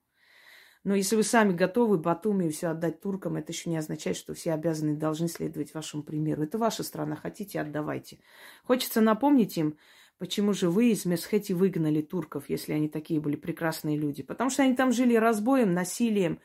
Но 0.87 0.95
если 0.95 1.17
вы 1.17 1.23
сами 1.23 1.51
готовы 1.51 1.97
Батуми 1.97 2.45
и 2.45 2.49
все 2.49 2.67
отдать 2.67 3.01
туркам, 3.01 3.35
это 3.35 3.51
еще 3.51 3.69
не 3.69 3.75
означает, 3.75 4.15
что 4.15 4.33
все 4.33 4.53
обязаны 4.53 4.95
должны 4.95 5.27
следовать 5.27 5.73
вашему 5.73 6.01
примеру. 6.01 6.43
Это 6.43 6.57
ваша 6.57 6.81
страна, 6.81 7.17
хотите, 7.17 7.59
отдавайте. 7.59 8.19
Хочется 8.63 9.01
напомнить 9.01 9.57
им, 9.57 9.77
почему 10.17 10.53
же 10.53 10.69
вы 10.69 10.91
из 10.91 11.03
Месхети 11.03 11.51
выгнали 11.51 12.01
турков, 12.01 12.45
если 12.47 12.71
они 12.71 12.87
такие 12.87 13.19
были 13.19 13.35
прекрасные 13.35 13.97
люди. 13.97 14.23
Потому 14.23 14.49
что 14.49 14.63
они 14.63 14.75
там 14.75 14.93
жили 14.93 15.15
разбоем, 15.15 15.73
насилием, 15.73 16.39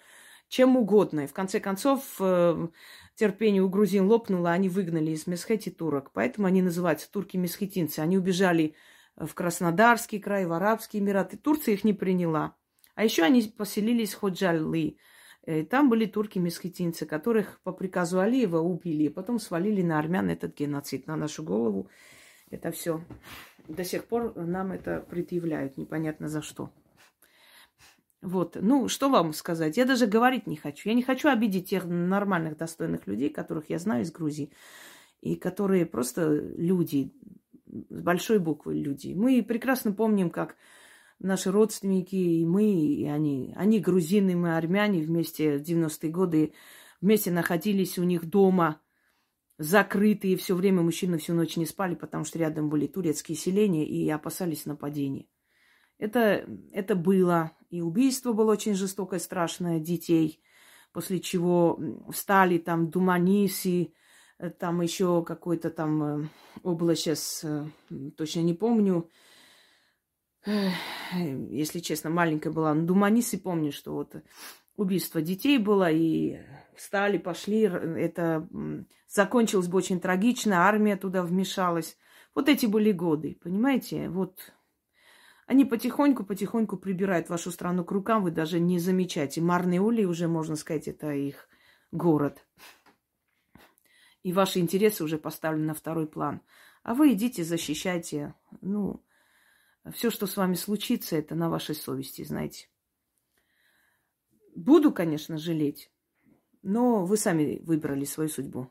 чем 0.48 0.76
угодно. 0.76 1.20
И 1.20 1.26
в 1.28 1.32
конце 1.32 1.60
концов 1.60 2.02
э, 2.18 2.66
терпение 3.14 3.62
у 3.62 3.68
грузин 3.68 4.08
лопнуло, 4.08 4.50
они 4.50 4.68
выгнали 4.68 5.12
из 5.12 5.28
Месхети 5.28 5.70
турок. 5.70 6.10
Поэтому 6.12 6.48
они 6.48 6.62
называются 6.62 7.08
турки-месхетинцы. 7.12 8.00
Они 8.00 8.18
убежали 8.18 8.74
в 9.14 9.32
Краснодарский 9.34 10.18
край, 10.18 10.46
в 10.46 10.52
Арабские 10.52 11.00
Эмираты. 11.00 11.36
Турция 11.36 11.74
их 11.74 11.84
не 11.84 11.92
приняла. 11.92 12.56
А 12.94 13.04
еще 13.04 13.22
они 13.22 13.42
поселились 13.42 14.14
в 14.14 14.20
Ходжаллы. 14.20 14.98
Э, 15.44 15.64
там 15.64 15.88
были 15.88 16.06
турки-месхетинцы, 16.06 17.06
которых 17.06 17.60
по 17.62 17.72
приказу 17.72 18.20
Алиева 18.20 18.58
убили, 18.58 19.04
и 19.04 19.08
потом 19.08 19.38
свалили 19.38 19.82
на 19.82 19.98
армян 19.98 20.30
этот 20.30 20.56
геноцид 20.56 21.06
на 21.06 21.16
нашу 21.16 21.42
голову. 21.42 21.88
Это 22.50 22.70
все. 22.70 23.02
До 23.68 23.84
сих 23.84 24.04
пор 24.04 24.36
нам 24.36 24.72
это 24.72 25.00
предъявляют, 25.00 25.76
непонятно 25.76 26.28
за 26.28 26.42
что. 26.42 26.70
Вот, 28.20 28.56
ну, 28.60 28.86
что 28.86 29.08
вам 29.08 29.32
сказать? 29.32 29.76
Я 29.76 29.84
даже 29.84 30.06
говорить 30.06 30.46
не 30.46 30.56
хочу. 30.56 30.88
Я 30.88 30.94
не 30.94 31.02
хочу 31.02 31.28
обидеть 31.28 31.70
тех 31.70 31.84
нормальных, 31.86 32.56
достойных 32.56 33.06
людей, 33.08 33.30
которых 33.30 33.68
я 33.68 33.78
знаю 33.78 34.02
из 34.02 34.12
Грузии, 34.12 34.52
и 35.20 35.34
которые 35.34 35.86
просто 35.86 36.32
люди, 36.56 37.12
с 37.66 38.00
большой 38.00 38.38
буквы 38.38 38.74
люди. 38.74 39.12
Мы 39.14 39.42
прекрасно 39.42 39.92
помним, 39.92 40.30
как 40.30 40.56
наши 41.22 41.50
родственники, 41.50 42.14
и 42.14 42.44
мы, 42.44 42.70
и 42.70 43.06
они. 43.06 43.54
Они 43.56 43.78
грузины, 43.80 44.36
мы 44.36 44.56
армяне 44.56 45.02
вместе 45.02 45.58
в 45.58 45.62
90-е 45.62 46.10
годы 46.10 46.52
вместе 47.00 47.30
находились 47.30 47.98
у 47.98 48.04
них 48.04 48.24
дома, 48.26 48.80
закрытые, 49.58 50.36
все 50.36 50.54
время 50.54 50.82
мужчины 50.82 51.18
всю 51.18 51.34
ночь 51.34 51.56
не 51.56 51.66
спали, 51.66 51.94
потому 51.94 52.24
что 52.24 52.38
рядом 52.38 52.68
были 52.68 52.86
турецкие 52.86 53.36
селения 53.36 53.86
и 53.86 54.08
опасались 54.10 54.66
нападения. 54.66 55.26
Это, 55.98 56.46
это 56.72 56.96
было. 56.96 57.52
И 57.70 57.80
убийство 57.80 58.32
было 58.32 58.52
очень 58.52 58.74
жестокое, 58.74 59.20
страшное, 59.20 59.78
детей. 59.78 60.42
после 60.92 61.20
чего 61.20 61.80
стали 62.12 62.58
там 62.58 62.90
Думаниси, 62.90 63.94
э, 64.38 64.50
там 64.50 64.80
еще 64.82 65.24
какой-то 65.24 65.70
там 65.70 66.02
э, 66.02 66.28
область, 66.62 67.02
сейчас 67.02 67.44
точно 68.16 68.40
не 68.40 68.54
помню, 68.54 69.08
если 70.44 71.78
честно, 71.80 72.10
маленькая 72.10 72.50
была, 72.50 72.74
но 72.74 72.84
Думаниси 72.84 73.36
помню, 73.36 73.72
что 73.72 73.92
вот 73.92 74.16
убийство 74.76 75.22
детей 75.22 75.58
было, 75.58 75.90
и 75.90 76.38
встали, 76.74 77.18
пошли, 77.18 77.62
это 77.62 78.48
закончилось 79.08 79.68
бы 79.68 79.78
очень 79.78 80.00
трагично, 80.00 80.66
армия 80.66 80.96
туда 80.96 81.22
вмешалась. 81.22 81.96
Вот 82.34 82.48
эти 82.48 82.66
были 82.66 82.92
годы, 82.92 83.38
понимаете? 83.42 84.08
Вот 84.08 84.52
они 85.46 85.64
потихоньку-потихоньку 85.64 86.76
прибирают 86.76 87.28
вашу 87.28 87.50
страну 87.50 87.84
к 87.84 87.92
рукам, 87.92 88.22
вы 88.22 88.30
даже 88.30 88.58
не 88.58 88.78
замечаете. 88.78 89.40
Марный 89.40 89.78
Ули 89.78 90.04
уже, 90.04 90.28
можно 90.28 90.56
сказать, 90.56 90.88
это 90.88 91.12
их 91.12 91.48
город. 91.90 92.44
И 94.22 94.32
ваши 94.32 94.60
интересы 94.60 95.04
уже 95.04 95.18
поставлены 95.18 95.66
на 95.66 95.74
второй 95.74 96.06
план. 96.06 96.40
А 96.82 96.94
вы 96.94 97.12
идите, 97.12 97.44
защищайте. 97.44 98.34
Ну, 98.60 99.04
все, 99.90 100.10
что 100.10 100.26
с 100.26 100.36
вами 100.36 100.54
случится, 100.54 101.16
это 101.16 101.34
на 101.34 101.50
вашей 101.50 101.74
совести, 101.74 102.22
знаете. 102.22 102.68
Буду, 104.54 104.92
конечно, 104.92 105.38
жалеть, 105.38 105.90
но 106.62 107.04
вы 107.04 107.16
сами 107.16 107.58
выбрали 107.62 108.04
свою 108.04 108.28
судьбу. 108.28 108.70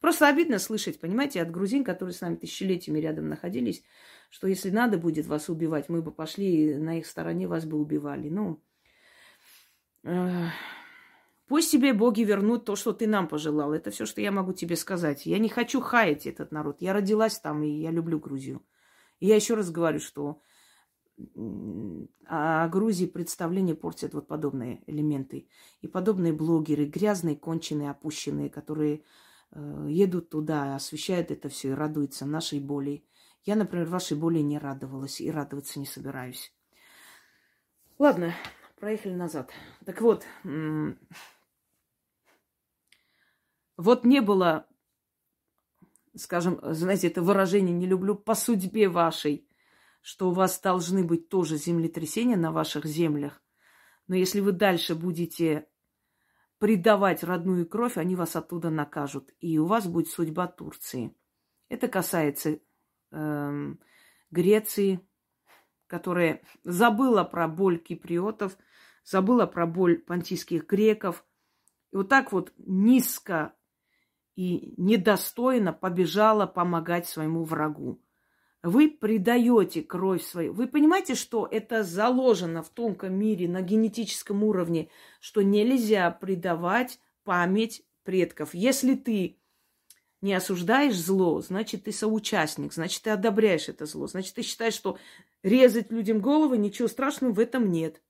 Просто 0.00 0.28
обидно 0.28 0.58
слышать, 0.58 1.00
понимаете, 1.00 1.42
от 1.42 1.50
грузин, 1.50 1.84
которые 1.84 2.14
с 2.14 2.20
нами 2.20 2.36
тысячелетиями 2.36 3.00
рядом 3.00 3.28
находились, 3.28 3.82
что 4.30 4.46
если 4.46 4.70
надо 4.70 4.96
будет 4.96 5.26
вас 5.26 5.48
убивать, 5.48 5.88
мы 5.88 6.02
бы 6.02 6.12
пошли 6.12 6.76
на 6.76 6.98
их 6.98 7.06
стороне, 7.06 7.48
вас 7.48 7.64
бы 7.64 7.78
убивали. 7.78 8.28
Ну, 8.28 8.62
э, 10.04 10.46
пусть 11.48 11.72
тебе 11.72 11.92
боги 11.92 12.22
вернут 12.22 12.64
то, 12.64 12.76
что 12.76 12.92
ты 12.92 13.08
нам 13.08 13.26
пожелал. 13.26 13.72
Это 13.72 13.90
все, 13.90 14.06
что 14.06 14.20
я 14.20 14.30
могу 14.30 14.52
тебе 14.52 14.76
сказать. 14.76 15.26
Я 15.26 15.38
не 15.38 15.48
хочу 15.48 15.80
хаять 15.80 16.26
этот 16.26 16.52
народ. 16.52 16.80
Я 16.80 16.92
родилась 16.92 17.40
там, 17.40 17.64
и 17.64 17.68
я 17.68 17.90
люблю 17.90 18.20
Грузию. 18.20 18.62
Я 19.20 19.36
еще 19.36 19.54
раз 19.54 19.70
говорю, 19.70 20.00
что 20.00 20.42
о 22.26 22.68
Грузии 22.68 23.06
представление 23.06 23.74
портят 23.74 24.14
вот 24.14 24.28
подобные 24.28 24.82
элементы. 24.86 25.48
И 25.80 25.88
подобные 25.88 26.32
блогеры, 26.32 26.84
грязные, 26.84 27.36
конченые, 27.36 27.90
опущенные, 27.90 28.50
которые 28.50 29.02
Э, 29.50 29.86
едут 29.88 30.30
туда, 30.30 30.76
освещают 30.76 31.30
это 31.30 31.48
все 31.48 31.68
и 31.70 31.74
радуются 31.74 32.26
нашей 32.26 32.60
боли. 32.60 33.04
Я, 33.44 33.56
например, 33.56 33.86
вашей 33.86 34.16
боли 34.16 34.40
не 34.40 34.58
радовалась 34.58 35.20
и 35.20 35.30
радоваться 35.30 35.80
не 35.80 35.86
собираюсь. 35.86 36.52
Ладно, 37.98 38.34
проехали 38.78 39.14
назад. 39.14 39.50
Так 39.86 40.00
вот, 40.02 40.24
вот 43.76 44.04
не 44.04 44.20
было, 44.20 44.66
скажем, 46.18 46.60
знаете, 46.62 47.08
это 47.08 47.22
выражение 47.22 47.74
не 47.74 47.86
люблю, 47.86 48.14
по 48.14 48.34
судьбе 48.34 48.88
вашей, 48.88 49.48
что 50.00 50.30
у 50.30 50.32
вас 50.32 50.60
должны 50.60 51.04
быть 51.04 51.28
тоже 51.28 51.56
землетрясения 51.56 52.36
на 52.36 52.52
ваших 52.52 52.84
землях. 52.84 53.42
Но 54.06 54.16
если 54.16 54.40
вы 54.40 54.52
дальше 54.52 54.94
будете 54.94 55.68
предавать 56.58 57.22
родную 57.22 57.66
кровь, 57.66 57.96
они 57.96 58.16
вас 58.16 58.36
оттуда 58.36 58.70
накажут. 58.70 59.32
И 59.40 59.58
у 59.58 59.66
вас 59.66 59.86
будет 59.86 60.08
судьба 60.08 60.46
Турции. 60.46 61.14
Это 61.68 61.88
касается 61.88 62.58
э, 63.10 63.74
Греции, 64.30 65.00
которая 65.86 66.42
забыла 66.64 67.24
про 67.24 67.48
боль 67.48 67.78
киприотов, 67.78 68.56
забыла 69.04 69.46
про 69.46 69.66
боль 69.66 69.98
понтийских 69.98 70.66
греков. 70.66 71.24
И 71.92 71.96
вот 71.96 72.08
так 72.08 72.32
вот 72.32 72.52
низко 72.58 73.54
и 74.38 74.72
недостойно 74.76 75.72
побежала 75.72 76.46
помогать 76.46 77.08
своему 77.08 77.42
врагу. 77.42 78.00
Вы 78.62 78.88
предаете 78.88 79.82
кровь 79.82 80.22
свою. 80.22 80.52
Вы 80.52 80.68
понимаете, 80.68 81.16
что 81.16 81.48
это 81.50 81.82
заложено 81.82 82.62
в 82.62 82.68
тонком 82.68 83.14
мире 83.14 83.48
на 83.48 83.62
генетическом 83.62 84.44
уровне, 84.44 84.90
что 85.18 85.42
нельзя 85.42 86.08
предавать 86.12 87.00
память 87.24 87.82
предков. 88.04 88.54
Если 88.54 88.94
ты 88.94 89.40
не 90.20 90.34
осуждаешь 90.34 90.96
зло, 90.96 91.40
значит, 91.40 91.84
ты 91.84 91.92
соучастник, 91.92 92.72
значит, 92.72 93.02
ты 93.02 93.10
одобряешь 93.10 93.68
это 93.68 93.86
зло, 93.86 94.06
значит, 94.06 94.34
ты 94.34 94.42
считаешь, 94.42 94.74
что 94.74 94.98
резать 95.42 95.90
людям 95.90 96.20
головы, 96.20 96.58
ничего 96.58 96.86
страшного 96.86 97.32
в 97.32 97.40
этом 97.40 97.72
нет. 97.72 98.00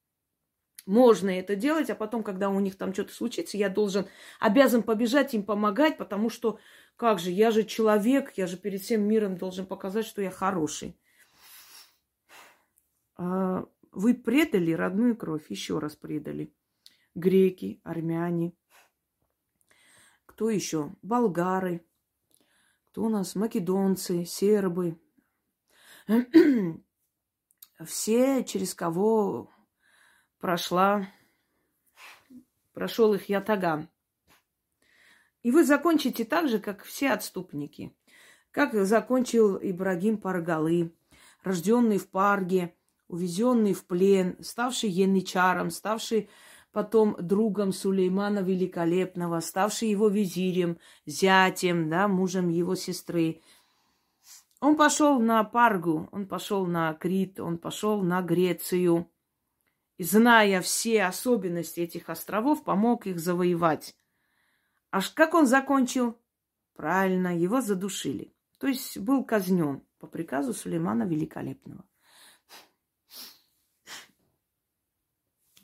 Можно 0.89 1.39
это 1.39 1.55
делать, 1.55 1.91
а 1.91 1.95
потом, 1.95 2.23
когда 2.23 2.49
у 2.49 2.59
них 2.61 2.79
там 2.79 2.95
что-то 2.95 3.13
случится, 3.13 3.59
я 3.59 3.69
должен, 3.69 4.07
обязан 4.41 4.83
побежать 4.83 5.35
им 5.35 5.43
помогать, 5.43 5.99
потому 5.99 6.31
что 6.31 6.59
как 6.97 7.19
же, 7.19 7.31
я 7.31 7.51
же 7.51 7.65
человек, 7.65 8.33
я 8.37 8.47
же 8.47 8.57
перед 8.57 8.81
всем 8.81 9.03
миром 9.03 9.37
должен 9.37 9.67
показать, 9.67 10.07
что 10.07 10.23
я 10.23 10.31
хороший. 10.31 10.99
А 13.17 13.67
вы 13.93 14.15
предали 14.15 14.73
родную 14.73 15.15
кровь, 15.15 15.51
еще 15.51 15.79
раз 15.79 15.95
предали. 15.95 16.55
Греки, 17.15 17.83
армяне. 17.85 18.55
Кто 20.25 20.49
еще? 20.49 20.97
Болгары. 21.03 21.85
Кто 22.87 23.03
у 23.05 23.09
нас? 23.11 23.35
Македонцы, 23.35 24.25
сербы. 24.25 24.99
Все, 27.85 28.43
через 28.43 28.75
кого 28.75 29.51
прошла, 30.39 31.07
прошел 32.73 33.15
их 33.15 33.29
ятаган. 33.29 33.89
И 35.43 35.51
вы 35.51 35.65
закончите 35.65 36.25
так 36.25 36.49
же, 36.49 36.59
как 36.59 36.83
все 36.85 37.11
отступники. 37.11 37.95
Как 38.51 38.75
закончил 38.75 39.59
Ибрагим 39.61 40.19
Паргалы, 40.19 40.93
рожденный 41.43 41.99
в 41.99 42.09
Парге, 42.09 42.75
увезенный 43.09 43.73
в 43.73 43.87
плен, 43.87 44.37
ставший 44.41 44.91
янычаром, 44.91 45.71
ставший 45.71 46.29
потом 46.73 47.17
другом 47.19 47.73
Сулеймана 47.73 48.41
Великолепного, 48.41 49.41
ставший 49.41 49.91
его 49.91 50.09
визирем, 50.09 50.79
зятем, 51.07 51.89
да, 51.89 52.09
мужем 52.09 52.49
его 52.49 52.75
сестры. 52.75 53.41
Он 54.61 54.77
пошел 54.77 55.21
на 55.21 55.45
Паргу, 55.45 56.09
он 56.11 56.27
пошел 56.27 56.67
на 56.67 56.93
Крит, 56.95 57.39
он 57.41 57.59
пошел 57.59 58.03
на 58.03 58.23
Грецию. 58.23 59.09
Зная 59.99 60.61
все 60.63 61.05
особенности 61.05 61.81
этих 61.81 62.09
островов, 62.09 62.63
помог 62.63 63.07
их 63.07 63.19
завоевать. 63.19 63.97
Аж 64.93 65.11
как 65.11 65.35
он 65.35 65.47
закончил? 65.47 66.17
Правильно, 66.75 67.37
его 67.37 67.61
задушили. 67.61 68.33
То 68.59 68.69
есть 68.69 68.99
был 68.99 69.25
казнен 69.25 69.83
по 69.99 70.07
приказу 70.07 70.55
Сулеймана 70.55 71.03
Великолепного. 71.03 71.85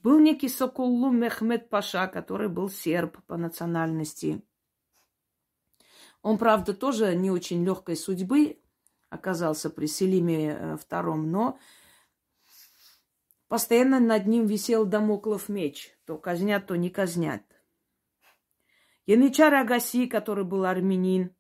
Был 0.02 0.18
некий 0.18 0.48
Сокуллу 0.48 1.10
Мехмед 1.10 1.70
Паша, 1.70 2.08
который 2.08 2.48
был 2.48 2.68
серб 2.68 3.22
по 3.26 3.36
национальности. 3.36 4.42
Он, 6.20 6.36
правда, 6.36 6.74
тоже 6.74 7.14
не 7.14 7.30
очень 7.30 7.64
легкой 7.64 7.96
судьбы 7.96 8.60
оказался 9.08 9.70
при 9.70 9.86
Селиме 9.86 10.78
II, 10.90 11.12
э, 11.12 11.14
но 11.14 11.58
постоянно 13.48 14.00
над 14.00 14.26
ним 14.26 14.46
висел 14.46 14.84
домоклов 14.84 15.48
меч. 15.48 15.96
То 16.06 16.18
казнят, 16.18 16.66
то 16.66 16.76
не 16.76 16.90
казнят. 16.90 17.42
Янычар 19.06 19.52
Агаси, 19.54 20.06
который 20.06 20.44
был 20.44 20.64
армянин, 20.64 21.34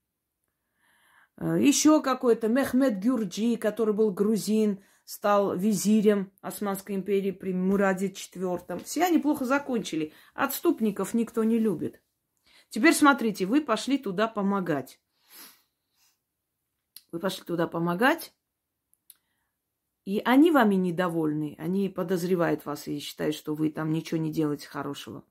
э, 1.38 1.58
еще 1.60 2.02
какой-то 2.02 2.48
Мехмед 2.48 2.98
Гюрджи, 2.98 3.56
который 3.56 3.94
был 3.94 4.12
грузин, 4.12 4.84
стал 5.04 5.56
визирем 5.56 6.32
Османской 6.40 6.94
империи 6.94 7.30
при 7.30 7.52
Мураде 7.52 8.08
IV. 8.08 8.82
Все 8.84 9.04
они 9.04 9.18
плохо 9.18 9.44
закончили. 9.44 10.12
Отступников 10.34 11.14
никто 11.14 11.44
не 11.44 11.58
любит. 11.58 12.02
Теперь 12.70 12.94
смотрите, 12.94 13.46
вы 13.46 13.60
пошли 13.60 13.98
туда 13.98 14.28
помогать. 14.28 15.00
Вы 17.12 17.20
пошли 17.20 17.44
туда 17.44 17.68
помогать, 17.68 18.34
и 20.04 20.20
они 20.24 20.50
вами 20.50 20.74
недовольны. 20.74 21.56
Они 21.58 21.88
подозревают 21.88 22.66
вас 22.66 22.88
и 22.88 22.98
считают, 22.98 23.34
что 23.34 23.54
вы 23.54 23.70
там 23.70 23.92
ничего 23.92 24.20
не 24.20 24.30
делаете 24.30 24.68
хорошего. 24.68 25.24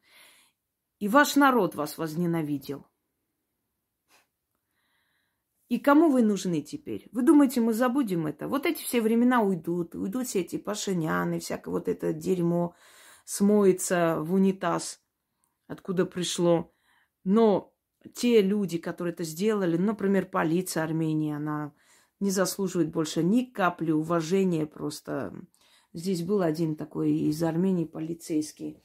И 1.00 1.08
ваш 1.08 1.36
народ 1.36 1.76
вас 1.76 1.98
возненавидел. 1.98 2.88
И 5.70 5.80
кому 5.80 6.10
вы 6.10 6.22
нужны 6.22 6.62
теперь? 6.62 7.08
Вы 7.12 7.24
думаете, 7.24 7.62
мы 7.62 7.74
забудем 7.74 8.28
это? 8.28 8.48
Вот 8.48 8.66
эти 8.66 8.84
все 8.84 9.02
времена 9.02 9.42
уйдут, 9.42 9.96
уйдут 9.96 10.28
все 10.28 10.42
эти 10.42 10.58
пашиняны, 10.58 11.40
всякое 11.40 11.72
вот 11.72 11.88
это 11.88 12.14
дерьмо 12.14 12.76
смоется 13.26 14.18
в 14.20 14.34
унитаз, 14.34 15.02
откуда 15.68 16.06
пришло. 16.06 16.74
Но 17.24 17.74
те 18.14 18.42
люди, 18.42 18.78
которые 18.78 19.14
это 19.14 19.24
сделали, 19.24 19.78
например, 19.78 20.28
полиция 20.28 20.84
Армении, 20.84 21.34
она 21.34 21.74
не 22.24 22.32
заслуживает 22.32 22.92
больше 22.92 23.22
ни 23.24 23.44
капли 23.44 23.92
уважения 23.92 24.66
просто. 24.66 25.34
Здесь 25.94 26.24
был 26.24 26.42
один 26.42 26.76
такой 26.76 27.12
из 27.12 27.44
Армении 27.44 27.86
полицейский 27.86 28.82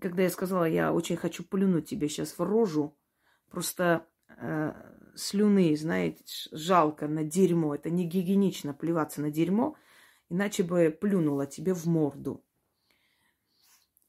когда 0.00 0.22
я 0.22 0.30
сказала, 0.30 0.64
я 0.64 0.92
очень 0.92 1.16
хочу 1.16 1.44
плюнуть 1.44 1.88
тебе 1.88 2.08
сейчас 2.08 2.38
в 2.38 2.42
рожу, 2.42 2.96
просто 3.50 4.06
э, 4.28 4.72
слюны, 5.14 5.76
знаете, 5.76 6.22
жалко 6.52 7.08
на 7.08 7.24
дерьмо. 7.24 7.74
Это 7.74 7.90
не 7.90 8.04
гигиенично 8.04 8.74
плеваться 8.74 9.20
на 9.20 9.30
дерьмо, 9.30 9.76
иначе 10.28 10.62
бы 10.62 10.96
плюнула 10.98 11.46
тебе 11.46 11.74
в 11.74 11.86
морду. 11.86 12.44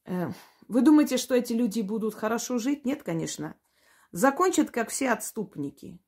Э, 0.06 0.32
вы 0.68 0.82
думаете, 0.82 1.18
что 1.18 1.36
эти 1.36 1.54
люди 1.54 1.82
будут 1.82 2.16
хорошо 2.16 2.58
жить? 2.58 2.86
Нет, 2.86 3.04
конечно. 3.04 3.56
Закончат, 4.12 4.72
как 4.72 4.90
все 4.90 5.12
отступники, 5.12 6.00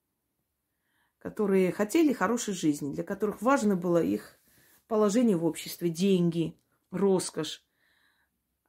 которые 1.28 1.74
хотели 1.74 2.14
хорошей 2.14 2.54
жизни, 2.54 2.94
для 2.94 3.04
которых 3.04 3.42
важно 3.42 3.76
было 3.76 4.02
их 4.02 4.40
положение 4.88 5.36
в 5.36 5.44
обществе, 5.44 5.90
деньги, 5.90 6.58
роскошь, 6.90 7.66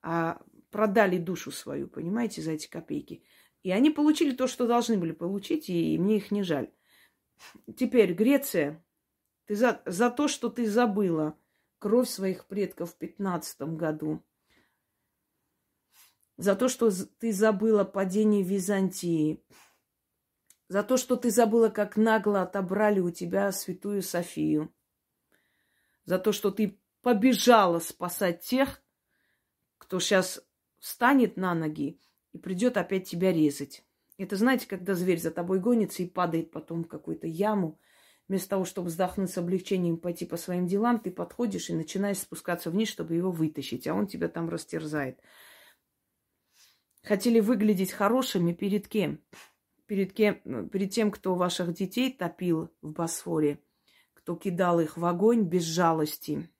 а 0.02 0.42
продали 0.72 1.18
душу 1.18 1.52
свою, 1.52 1.86
понимаете, 1.86 2.42
за 2.42 2.50
эти 2.50 2.66
копейки. 2.68 3.22
И 3.62 3.70
они 3.70 3.90
получили 3.90 4.34
то, 4.34 4.48
что 4.48 4.66
должны 4.66 4.98
были 4.98 5.12
получить, 5.12 5.70
и 5.70 5.96
мне 5.98 6.16
их 6.16 6.32
не 6.32 6.42
жаль. 6.42 6.72
Теперь, 7.76 8.12
Греция, 8.12 8.84
ты 9.46 9.54
за, 9.54 9.80
за 9.86 10.10
то, 10.10 10.26
что 10.26 10.48
ты 10.48 10.68
забыла 10.68 11.38
кровь 11.78 12.08
своих 12.08 12.46
предков 12.46 12.90
в 12.90 12.96
пятнадцатом 12.96 13.76
году, 13.76 14.20
за 16.36 16.56
то, 16.56 16.68
что 16.68 16.90
ты 17.20 17.32
забыла 17.32 17.84
падение 17.84 18.42
Византии, 18.42 19.44
за 20.68 20.82
то, 20.82 20.96
что 20.96 21.16
ты 21.16 21.30
забыла, 21.30 21.70
как 21.70 21.96
нагло 21.96 22.42
отобрали 22.42 23.00
у 23.00 23.10
тебя 23.10 23.50
святую 23.52 24.02
Софию, 24.02 24.72
за 26.04 26.18
то, 26.18 26.32
что 26.32 26.50
ты 26.50 26.78
побежала 27.02 27.78
спасать 27.78 28.42
тех, 28.42 28.82
кто 29.78 29.98
сейчас 30.00 30.44
встанет 30.78 31.36
на 31.36 31.54
ноги 31.54 32.00
и 32.32 32.38
придет 32.38 32.76
опять 32.76 33.08
тебя 33.08 33.32
резать. 33.32 33.84
Это 34.18 34.36
знаете, 34.36 34.66
когда 34.66 34.94
зверь 34.94 35.20
за 35.20 35.30
тобой 35.30 35.60
гонится 35.60 36.02
и 36.02 36.08
падает 36.08 36.50
потом 36.50 36.84
в 36.84 36.88
какую-то 36.88 37.26
яму, 37.26 37.80
вместо 38.26 38.50
того, 38.50 38.64
чтобы 38.64 38.88
вздохнуть 38.88 39.30
с 39.30 39.38
облегчением 39.38 39.96
и 39.96 40.00
пойти 40.00 40.26
по 40.26 40.36
своим 40.36 40.66
делам, 40.66 41.00
ты 41.00 41.10
подходишь 41.10 41.70
и 41.70 41.74
начинаешь 41.74 42.18
спускаться 42.18 42.70
вниз, 42.70 42.88
чтобы 42.88 43.14
его 43.14 43.30
вытащить, 43.30 43.86
а 43.86 43.94
он 43.94 44.06
тебя 44.06 44.28
там 44.28 44.50
растерзает. 44.50 45.18
Хотели 47.02 47.40
выглядеть 47.40 47.92
хорошими 47.92 48.52
перед 48.52 48.88
кем? 48.88 49.22
Перед, 49.88 50.12
кем? 50.12 50.68
перед 50.68 50.92
тем, 50.92 51.10
кто 51.10 51.34
ваших 51.34 51.72
детей 51.72 52.12
топил 52.12 52.70
в 52.82 52.92
Босфоре, 52.92 53.58
кто 54.12 54.36
кидал 54.36 54.80
их 54.80 54.98
в 54.98 55.04
огонь 55.06 55.44
без 55.44 55.62
жалости, 55.62 56.50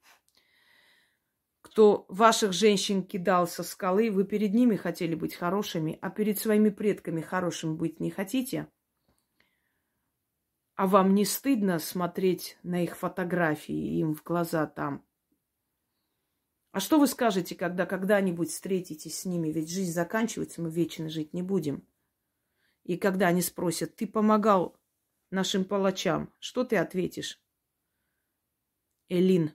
кто 1.60 2.06
ваших 2.08 2.54
женщин 2.54 3.04
кидал 3.04 3.46
со 3.46 3.62
скалы, 3.62 4.10
вы 4.10 4.24
перед 4.24 4.54
ними 4.54 4.76
хотели 4.76 5.14
быть 5.14 5.34
хорошими, 5.34 5.98
а 6.00 6.08
перед 6.08 6.38
своими 6.38 6.70
предками 6.70 7.20
хорошим 7.20 7.76
быть 7.76 8.00
не 8.00 8.10
хотите? 8.10 8.66
А 10.74 10.86
вам 10.86 11.14
не 11.14 11.26
стыдно 11.26 11.78
смотреть 11.80 12.56
на 12.62 12.82
их 12.82 12.96
фотографии 12.96 13.98
им 13.98 14.14
в 14.14 14.22
глаза 14.22 14.66
там? 14.66 15.04
А 16.72 16.80
что 16.80 16.98
вы 16.98 17.06
скажете, 17.06 17.54
когда 17.54 17.84
когда-нибудь 17.84 18.48
встретитесь 18.48 19.20
с 19.20 19.24
ними? 19.26 19.50
Ведь 19.50 19.70
жизнь 19.70 19.92
заканчивается, 19.92 20.62
мы 20.62 20.70
вечно 20.70 21.10
жить 21.10 21.34
не 21.34 21.42
будем. 21.42 21.86
И 22.88 22.96
когда 22.96 23.29
они 23.29 23.42
спросят, 23.42 23.96
ты 23.96 24.07
помогал 24.07 24.81
нашим 25.31 25.66
палачам, 25.66 26.33
что 26.38 26.64
ты 26.64 26.79
ответишь? 26.79 27.38
Элин, 29.11 29.53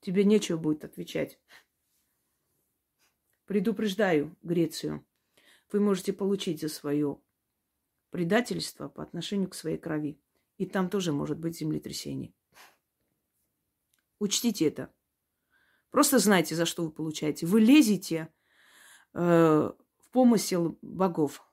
тебе 0.00 0.24
нечего 0.24 0.58
будет 0.58 0.84
отвечать. 0.84 1.40
Предупреждаю 3.46 4.36
Грецию, 4.42 5.06
вы 5.72 5.80
можете 5.80 6.12
получить 6.12 6.60
за 6.60 6.68
свое 6.68 7.18
предательство 8.10 8.90
по 8.90 9.02
отношению 9.02 9.48
к 9.48 9.54
своей 9.54 9.78
крови. 9.78 10.20
И 10.58 10.66
там 10.66 10.90
тоже 10.90 11.14
может 11.14 11.38
быть 11.38 11.56
землетрясение. 11.56 12.34
Учтите 14.18 14.66
это. 14.66 14.92
Просто 15.88 16.18
знайте, 16.18 16.54
за 16.54 16.66
что 16.66 16.84
вы 16.84 16.92
получаете. 16.92 17.46
Вы 17.46 17.62
лезете 17.62 18.28
э, 19.14 19.18
в 19.20 20.10
помысел 20.10 20.78
богов. 20.82 21.49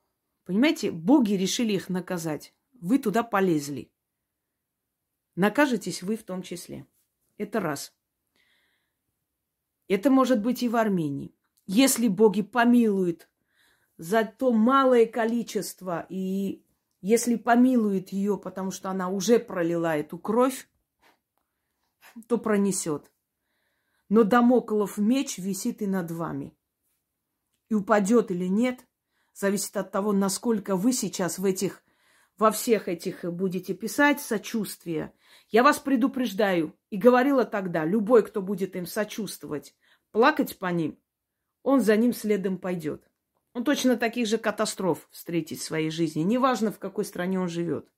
Понимаете, 0.47 0.89
боги 0.89 1.33
решили 1.33 1.73
их 1.73 1.89
наказать. 1.89 2.55
Вы 2.81 2.97
туда 2.97 3.21
полезли. 3.21 3.91
Накажетесь 5.35 6.01
вы 6.01 6.17
в 6.17 6.23
том 6.23 6.41
числе. 6.41 6.87
Это 7.37 7.59
раз. 7.59 7.93
Это 9.87 10.09
может 10.09 10.41
быть 10.41 10.63
и 10.63 10.69
в 10.69 10.75
Армении. 10.75 11.35
Если 11.67 12.07
боги 12.07 12.41
помилуют 12.41 13.29
за 13.97 14.25
то 14.25 14.51
малое 14.51 15.05
количество, 15.05 16.07
и 16.09 16.63
если 17.01 17.35
помилуют 17.35 18.09
ее, 18.09 18.39
потому 18.39 18.71
что 18.71 18.89
она 18.89 19.09
уже 19.09 19.37
пролила 19.37 19.95
эту 19.95 20.17
кровь, 20.17 20.67
то 22.27 22.39
пронесет 22.39 23.11
но 24.09 24.23
Дамоклов 24.23 24.97
меч 24.97 25.37
висит 25.37 25.81
и 25.81 25.87
над 25.87 26.11
вами. 26.11 26.55
И 27.69 27.73
упадет 27.73 28.31
или 28.31 28.45
нет, 28.45 28.85
зависит 29.37 29.77
от 29.77 29.91
того, 29.91 30.13
насколько 30.13 30.75
вы 30.75 30.91
сейчас 30.93 31.37
в 31.37 31.45
этих, 31.45 31.83
во 32.37 32.51
всех 32.51 32.87
этих 32.87 33.23
будете 33.23 33.73
писать 33.73 34.19
сочувствие. 34.19 35.13
Я 35.49 35.63
вас 35.63 35.79
предупреждаю 35.79 36.75
и 36.89 36.97
говорила 36.97 37.45
тогда, 37.45 37.85
любой, 37.85 38.23
кто 38.23 38.41
будет 38.41 38.75
им 38.75 38.87
сочувствовать, 38.87 39.75
плакать 40.11 40.57
по 40.57 40.71
ним, 40.71 40.99
он 41.61 41.81
за 41.81 41.95
ним 41.97 42.13
следом 42.13 42.57
пойдет. 42.57 43.09
Он 43.53 43.63
точно 43.63 43.97
таких 43.97 44.27
же 44.27 44.37
катастроф 44.37 45.07
встретит 45.11 45.59
в 45.59 45.63
своей 45.63 45.89
жизни, 45.89 46.21
неважно, 46.21 46.71
в 46.71 46.79
какой 46.79 47.05
стране 47.05 47.39
он 47.39 47.47
живет. 47.47 47.91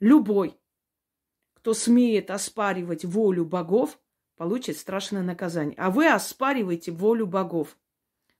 Любой, 0.00 0.58
кто 1.54 1.74
смеет 1.74 2.30
оспаривать 2.30 3.04
волю 3.04 3.44
богов, 3.44 3.98
получит 4.36 4.78
страшное 4.78 5.22
наказание. 5.22 5.74
А 5.76 5.90
вы 5.90 6.08
оспариваете 6.08 6.92
волю 6.92 7.26
богов. 7.26 7.76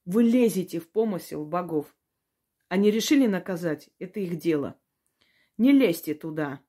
Вы 0.09 0.23
лезете 0.23 0.81
в 0.81 0.89
помысел 0.89 1.45
богов. 1.45 1.95
Они 2.69 2.91
решили 2.91 3.27
наказать, 3.27 3.91
это 3.99 4.21
их 4.21 4.39
дело. 4.39 4.81
Не 5.59 5.71
лезьте 5.71 6.15
туда. 6.15 6.63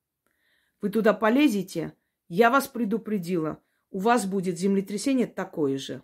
Вы 0.81 0.89
туда 0.89 1.13
полезете, 1.13 1.93
я 2.27 2.49
вас 2.49 2.67
предупредила. 2.67 3.63
У 3.91 3.99
вас 3.99 4.25
будет 4.25 4.59
землетрясение 4.59 5.25
такое 5.25 5.77
же. 5.77 6.03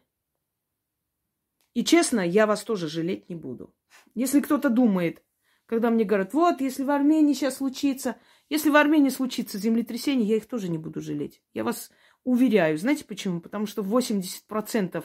И 1.73 1.83
честно, 1.83 2.21
я 2.21 2.47
вас 2.47 2.63
тоже 2.63 2.87
жалеть 2.87 3.27
не 3.27 3.35
буду. 3.35 3.75
Если 4.13 4.39
кто-то 4.39 4.69
думает, 4.69 5.21
когда 5.65 5.89
мне 5.89 6.05
говорят, 6.05 6.33
вот, 6.33 6.61
если 6.61 6.85
в 6.85 6.89
Армении 6.89 7.33
сейчас 7.33 7.57
случится, 7.57 8.15
если 8.47 8.69
в 8.69 8.77
Армении 8.77 9.09
случится 9.09 9.57
землетрясение, 9.57 10.25
я 10.25 10.37
их 10.37 10.45
тоже 10.45 10.69
не 10.69 10.77
буду 10.77 11.01
жалеть. 11.01 11.41
Я 11.53 11.65
вас 11.65 11.91
уверяю. 12.23 12.77
Знаете 12.77 13.03
почему? 13.03 13.41
Потому 13.41 13.65
что 13.65 13.81
80% 13.81 15.03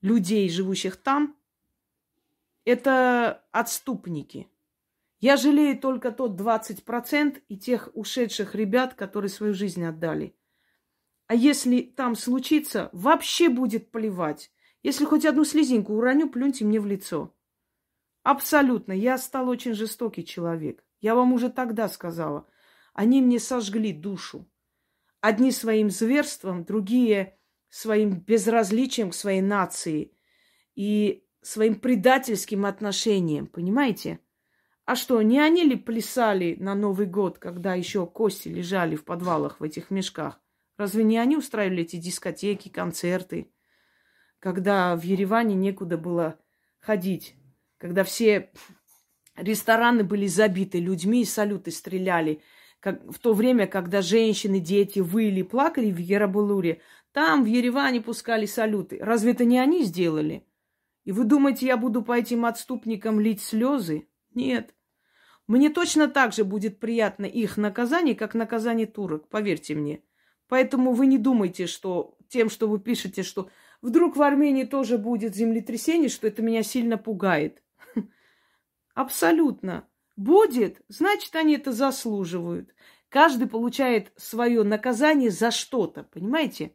людей, 0.00 0.48
живущих 0.48 0.96
там, 0.96 1.36
это 2.64 3.44
отступники. 3.52 4.48
Я 5.20 5.36
жалею 5.36 5.78
только 5.78 6.12
тот 6.12 6.38
20% 6.38 7.42
и 7.48 7.56
тех 7.56 7.88
ушедших 7.94 8.54
ребят, 8.54 8.94
которые 8.94 9.30
свою 9.30 9.54
жизнь 9.54 9.84
отдали. 9.84 10.36
А 11.26 11.34
если 11.34 11.80
там 11.80 12.14
случится, 12.14 12.90
вообще 12.92 13.48
будет 13.48 13.90
плевать. 13.90 14.50
Если 14.82 15.04
хоть 15.04 15.24
одну 15.24 15.44
слезинку 15.44 15.94
уроню, 15.94 16.28
плюньте 16.28 16.64
мне 16.64 16.78
в 16.78 16.86
лицо. 16.86 17.34
Абсолютно. 18.22 18.92
Я 18.92 19.18
стал 19.18 19.48
очень 19.48 19.74
жестокий 19.74 20.24
человек. 20.24 20.84
Я 21.00 21.14
вам 21.14 21.32
уже 21.32 21.48
тогда 21.48 21.88
сказала. 21.88 22.48
Они 22.92 23.20
мне 23.22 23.38
сожгли 23.38 23.92
душу. 23.92 24.48
Одни 25.20 25.50
своим 25.50 25.90
зверством, 25.90 26.64
другие 26.64 27.38
своим 27.68 28.20
безразличием 28.20 29.10
к 29.10 29.14
своей 29.14 29.40
нации 29.40 30.12
и 30.74 31.24
своим 31.42 31.76
предательским 31.76 32.66
отношением. 32.66 33.46
Понимаете? 33.46 34.20
А 34.84 34.94
что, 34.94 35.20
не 35.22 35.40
они 35.40 35.64
ли 35.64 35.76
плясали 35.76 36.56
на 36.58 36.74
Новый 36.74 37.06
год, 37.06 37.38
когда 37.38 37.74
еще 37.74 38.06
кости 38.06 38.48
лежали 38.48 38.94
в 38.94 39.04
подвалах 39.04 39.60
в 39.60 39.64
этих 39.64 39.90
мешках? 39.90 40.40
Разве 40.76 41.04
не 41.04 41.18
они 41.18 41.36
устраивали 41.36 41.82
эти 41.82 41.96
дискотеки, 41.96 42.68
концерты, 42.68 43.50
когда 44.38 44.94
в 44.94 45.02
Ереване 45.02 45.54
некуда 45.54 45.96
было 45.98 46.38
ходить, 46.78 47.34
когда 47.78 48.04
все 48.04 48.52
Рестораны 49.36 50.02
были 50.02 50.26
забиты 50.26 50.80
людьми, 50.80 51.22
и 51.22 51.26
салюты 51.26 51.70
стреляли. 51.70 52.40
Как, 52.80 53.02
в 53.04 53.18
то 53.18 53.34
время, 53.34 53.66
когда 53.66 54.00
женщины, 54.00 54.60
дети 54.60 55.00
выли, 55.00 55.42
плакали 55.42 55.90
в 55.90 55.98
Ярабулуре, 55.98 56.80
там, 57.16 57.44
в 57.44 57.46
Ереване, 57.46 58.02
пускали 58.02 58.44
салюты. 58.44 58.98
Разве 59.00 59.32
это 59.32 59.46
не 59.46 59.58
они 59.58 59.84
сделали? 59.84 60.46
И 61.04 61.12
вы 61.12 61.24
думаете, 61.24 61.64
я 61.64 61.78
буду 61.78 62.02
по 62.02 62.12
этим 62.12 62.44
отступникам 62.44 63.20
лить 63.20 63.40
слезы? 63.40 64.06
Нет. 64.34 64.74
Мне 65.46 65.70
точно 65.70 66.08
так 66.08 66.34
же 66.34 66.44
будет 66.44 66.78
приятно 66.78 67.24
их 67.24 67.56
наказание, 67.56 68.14
как 68.14 68.34
наказание 68.34 68.86
турок, 68.86 69.30
поверьте 69.30 69.74
мне. 69.74 70.02
Поэтому 70.46 70.92
вы 70.92 71.06
не 71.06 71.16
думайте, 71.16 71.66
что 71.66 72.18
тем, 72.28 72.50
что 72.50 72.68
вы 72.68 72.80
пишете, 72.80 73.22
что 73.22 73.48
вдруг 73.80 74.18
в 74.18 74.22
Армении 74.22 74.64
тоже 74.64 74.98
будет 74.98 75.34
землетрясение, 75.34 76.10
что 76.10 76.26
это 76.26 76.42
меня 76.42 76.62
сильно 76.62 76.98
пугает. 76.98 77.62
Абсолютно. 78.94 79.88
Будет, 80.16 80.82
значит, 80.88 81.34
они 81.34 81.54
это 81.54 81.72
заслуживают. 81.72 82.74
Каждый 83.08 83.48
получает 83.48 84.12
свое 84.16 84.64
наказание 84.64 85.30
за 85.30 85.50
что-то, 85.50 86.02
понимаете? 86.02 86.74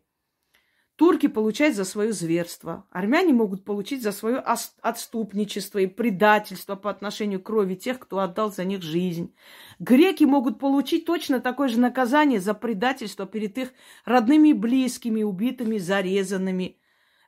Турки 0.95 1.27
получают 1.27 1.75
за 1.75 1.83
свое 1.83 2.13
зверство. 2.13 2.85
Армяне 2.91 3.33
могут 3.33 3.65
получить 3.65 4.03
за 4.03 4.11
свое 4.11 4.37
отступничество 4.37 5.79
и 5.79 5.87
предательство 5.87 6.75
по 6.75 6.91
отношению 6.91 7.41
к 7.41 7.45
крови 7.47 7.75
тех, 7.75 7.97
кто 7.99 8.19
отдал 8.19 8.51
за 8.51 8.65
них 8.65 8.83
жизнь. 8.83 9.33
Греки 9.79 10.25
могут 10.25 10.59
получить 10.59 11.05
точно 11.05 11.39
такое 11.39 11.69
же 11.69 11.79
наказание 11.79 12.39
за 12.39 12.53
предательство 12.53 13.25
перед 13.25 13.57
их 13.57 13.73
родными 14.05 14.49
и 14.49 14.53
близкими, 14.53 15.23
убитыми, 15.23 15.77
зарезанными. 15.77 16.77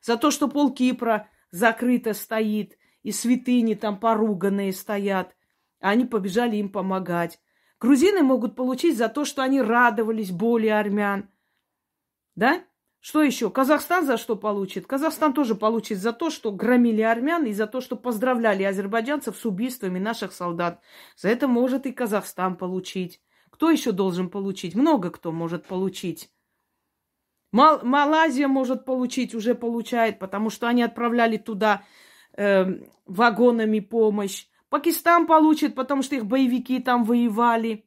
За 0.02 0.18
то, 0.18 0.30
что 0.30 0.48
пол 0.48 0.72
Кипра 0.74 1.30
закрыто 1.50 2.14
стоит, 2.14 2.78
и 3.04 3.12
святыни 3.12 3.74
там 3.74 4.00
поруганные 4.00 4.74
стоят. 4.74 5.36
А 5.80 5.90
они 5.90 6.06
побежали 6.06 6.58
им 6.58 6.70
помогать. 6.70 7.40
Грузины 7.80 8.24
могут 8.24 8.56
получить 8.56 8.98
за 8.98 9.10
то, 9.10 9.26
что 9.26 9.44
они 9.44 9.62
радовались 9.62 10.32
боли 10.32 10.68
армян. 10.68 11.30
Да? 12.36 12.64
Что 13.06 13.22
еще? 13.22 13.50
Казахстан 13.50 14.06
за 14.06 14.16
что 14.16 14.38
получит? 14.38 14.88
Казахстан 14.88 15.34
тоже 15.34 15.56
получит 15.56 15.98
за 15.98 16.14
то, 16.14 16.30
что 16.30 16.54
громили 16.54 17.02
армян 17.02 17.44
и 17.46 17.52
за 17.52 17.68
то, 17.68 17.82
что 17.82 17.98
поздравляли 17.98 18.64
азербайджанцев 18.64 19.36
с 19.36 19.46
убийствами 19.46 20.00
наших 20.00 20.32
солдат. 20.32 20.80
За 21.18 21.28
это 21.28 21.50
может 21.50 21.86
и 21.86 21.92
Казахстан 21.92 22.56
получить. 22.56 23.22
Кто 23.50 23.70
еще 23.70 23.92
должен 23.92 24.30
получить? 24.30 24.74
Много 24.74 25.12
кто 25.12 25.34
может 25.34 25.66
получить. 25.66 26.30
Мал- 27.52 27.82
Малайзия 27.84 28.48
может 28.48 28.86
получить, 28.86 29.36
уже 29.36 29.54
получает, 29.54 30.18
потому 30.18 30.50
что 30.50 30.70
они 30.70 30.82
отправляли 30.82 31.36
туда 31.36 31.84
э, 32.38 32.86
вагонами 33.06 33.82
помощь. 33.82 34.46
Пакистан 34.70 35.28
получит, 35.28 35.76
потому 35.76 36.04
что 36.04 36.16
их 36.16 36.26
боевики 36.26 36.80
там 36.80 37.04
воевали. 37.04 37.86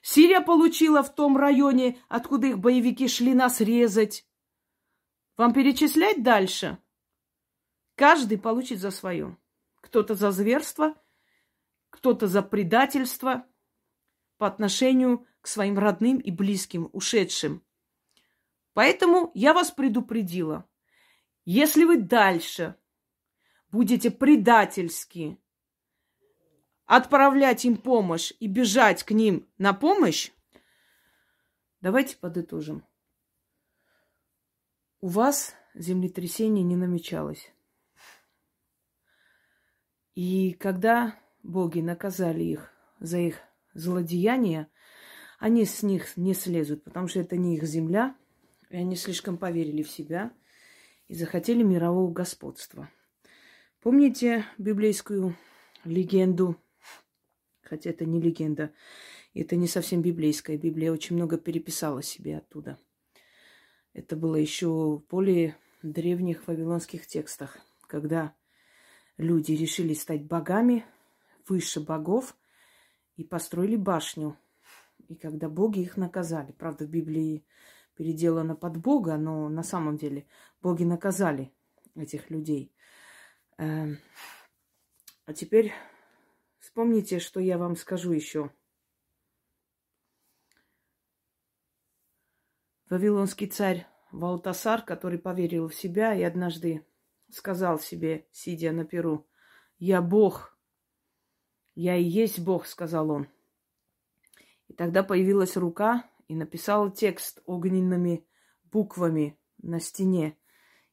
Сирия 0.00 0.40
получила 0.40 1.02
в 1.02 1.14
том 1.14 1.36
районе, 1.36 1.98
откуда 2.08 2.46
их 2.46 2.58
боевики 2.58 3.08
шли 3.08 3.34
нас 3.34 3.60
резать. 3.60 4.24
Вам 5.38 5.52
перечислять 5.52 6.24
дальше? 6.24 6.78
Каждый 7.94 8.38
получит 8.38 8.80
за 8.80 8.90
свое. 8.90 9.38
Кто-то 9.80 10.16
за 10.16 10.32
зверство, 10.32 11.00
кто-то 11.90 12.26
за 12.26 12.42
предательство 12.42 13.46
по 14.36 14.48
отношению 14.48 15.26
к 15.40 15.46
своим 15.46 15.78
родным 15.78 16.18
и 16.18 16.32
близким, 16.32 16.90
ушедшим. 16.92 17.64
Поэтому 18.72 19.30
я 19.34 19.54
вас 19.54 19.70
предупредила. 19.70 20.68
Если 21.44 21.84
вы 21.84 21.98
дальше 21.98 22.74
будете 23.70 24.10
предательски 24.10 25.38
отправлять 26.84 27.64
им 27.64 27.76
помощь 27.76 28.32
и 28.40 28.48
бежать 28.48 29.04
к 29.04 29.12
ним 29.12 29.48
на 29.56 29.72
помощь, 29.72 30.32
давайте 31.80 32.16
подытожим 32.16 32.87
у 35.00 35.08
вас 35.08 35.54
землетрясение 35.74 36.64
не 36.64 36.76
намечалось. 36.76 37.52
И 40.14 40.52
когда 40.54 41.18
боги 41.42 41.80
наказали 41.80 42.42
их 42.42 42.72
за 42.98 43.18
их 43.18 43.36
злодеяния, 43.74 44.68
они 45.38 45.64
с 45.64 45.82
них 45.84 46.16
не 46.16 46.34
слезут, 46.34 46.82
потому 46.82 47.06
что 47.06 47.20
это 47.20 47.36
не 47.36 47.56
их 47.56 47.62
земля, 47.62 48.16
и 48.70 48.76
они 48.76 48.96
слишком 48.96 49.38
поверили 49.38 49.82
в 49.82 49.90
себя 49.90 50.32
и 51.06 51.14
захотели 51.14 51.62
мирового 51.62 52.12
господства. 52.12 52.90
Помните 53.80 54.44
библейскую 54.58 55.36
легенду? 55.84 56.56
Хотя 57.62 57.90
это 57.90 58.04
не 58.04 58.20
легенда, 58.20 58.72
это 59.34 59.54
не 59.54 59.68
совсем 59.68 60.02
библейская. 60.02 60.56
Библия 60.56 60.90
очень 60.90 61.14
много 61.14 61.38
переписала 61.38 62.02
себе 62.02 62.38
оттуда– 62.38 62.76
это 63.98 64.14
было 64.16 64.36
еще 64.36 64.68
в 64.68 65.02
более 65.10 65.56
древних 65.82 66.46
вавилонских 66.46 67.06
текстах, 67.06 67.58
когда 67.88 68.32
люди 69.16 69.52
решили 69.52 69.92
стать 69.94 70.24
богами 70.24 70.84
выше 71.48 71.80
богов 71.80 72.36
и 73.16 73.24
построили 73.24 73.74
башню. 73.74 74.36
И 75.08 75.16
когда 75.16 75.48
боги 75.48 75.80
их 75.80 75.96
наказали. 75.96 76.52
Правда, 76.52 76.84
в 76.84 76.90
Библии 76.90 77.44
переделано 77.94 78.54
под 78.54 78.76
Бога, 78.76 79.16
но 79.16 79.48
на 79.48 79.64
самом 79.64 79.96
деле 79.96 80.26
боги 80.62 80.84
наказали 80.84 81.52
этих 81.96 82.30
людей. 82.30 82.72
Эм, 83.56 83.98
а 85.24 85.32
теперь 85.34 85.72
вспомните, 86.60 87.18
что 87.18 87.40
я 87.40 87.58
вам 87.58 87.74
скажу 87.74 88.12
еще. 88.12 88.52
Вавилонский 92.90 93.48
царь 93.48 93.86
Валтасар, 94.12 94.82
который 94.82 95.18
поверил 95.18 95.68
в 95.68 95.74
себя 95.74 96.14
и 96.14 96.22
однажды 96.22 96.86
сказал 97.30 97.78
себе, 97.78 98.26
сидя 98.32 98.72
на 98.72 98.84
перу, 98.84 99.26
«Я 99.78 100.00
Бог, 100.00 100.56
я 101.74 101.96
и 101.96 102.02
есть 102.02 102.40
Бог»,— 102.40 102.66
сказал 102.66 103.10
он. 103.10 103.28
И 104.68 104.72
тогда 104.72 105.02
появилась 105.02 105.56
рука 105.56 106.08
и 106.28 106.34
написала 106.34 106.90
текст 106.90 107.42
огненными 107.44 108.26
буквами 108.64 109.38
на 109.58 109.80
стене. 109.80 110.38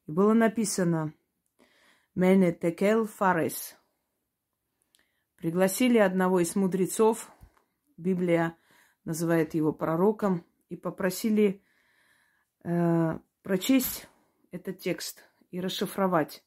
И 0.05 0.11
было 0.11 0.33
написано 0.33 1.13
«Мене 2.13 2.51
текел 2.51 3.05
фарес». 3.05 3.77
Пригласили 5.37 5.97
одного 5.97 6.41
из 6.41 6.55
мудрецов, 6.55 7.31
Библия 7.97 8.57
называет 9.05 9.53
его 9.53 9.71
пророком, 9.71 10.45
и 10.69 10.75
попросили 10.75 11.61
э, 12.65 13.19
прочесть 13.43 14.07
этот 14.51 14.79
текст 14.79 15.23
и 15.51 15.61
расшифровать. 15.61 16.43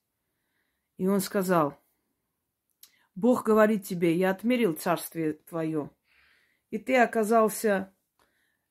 И 0.97 1.07
он 1.07 1.21
сказал, 1.21 1.79
Бог 3.15 3.45
говорит 3.45 3.85
тебе, 3.85 4.15
я 4.15 4.31
отмерил 4.31 4.75
царствие 4.75 5.35
твое, 5.35 5.91
и 6.71 6.79
ты 6.79 6.97
оказался 6.97 7.95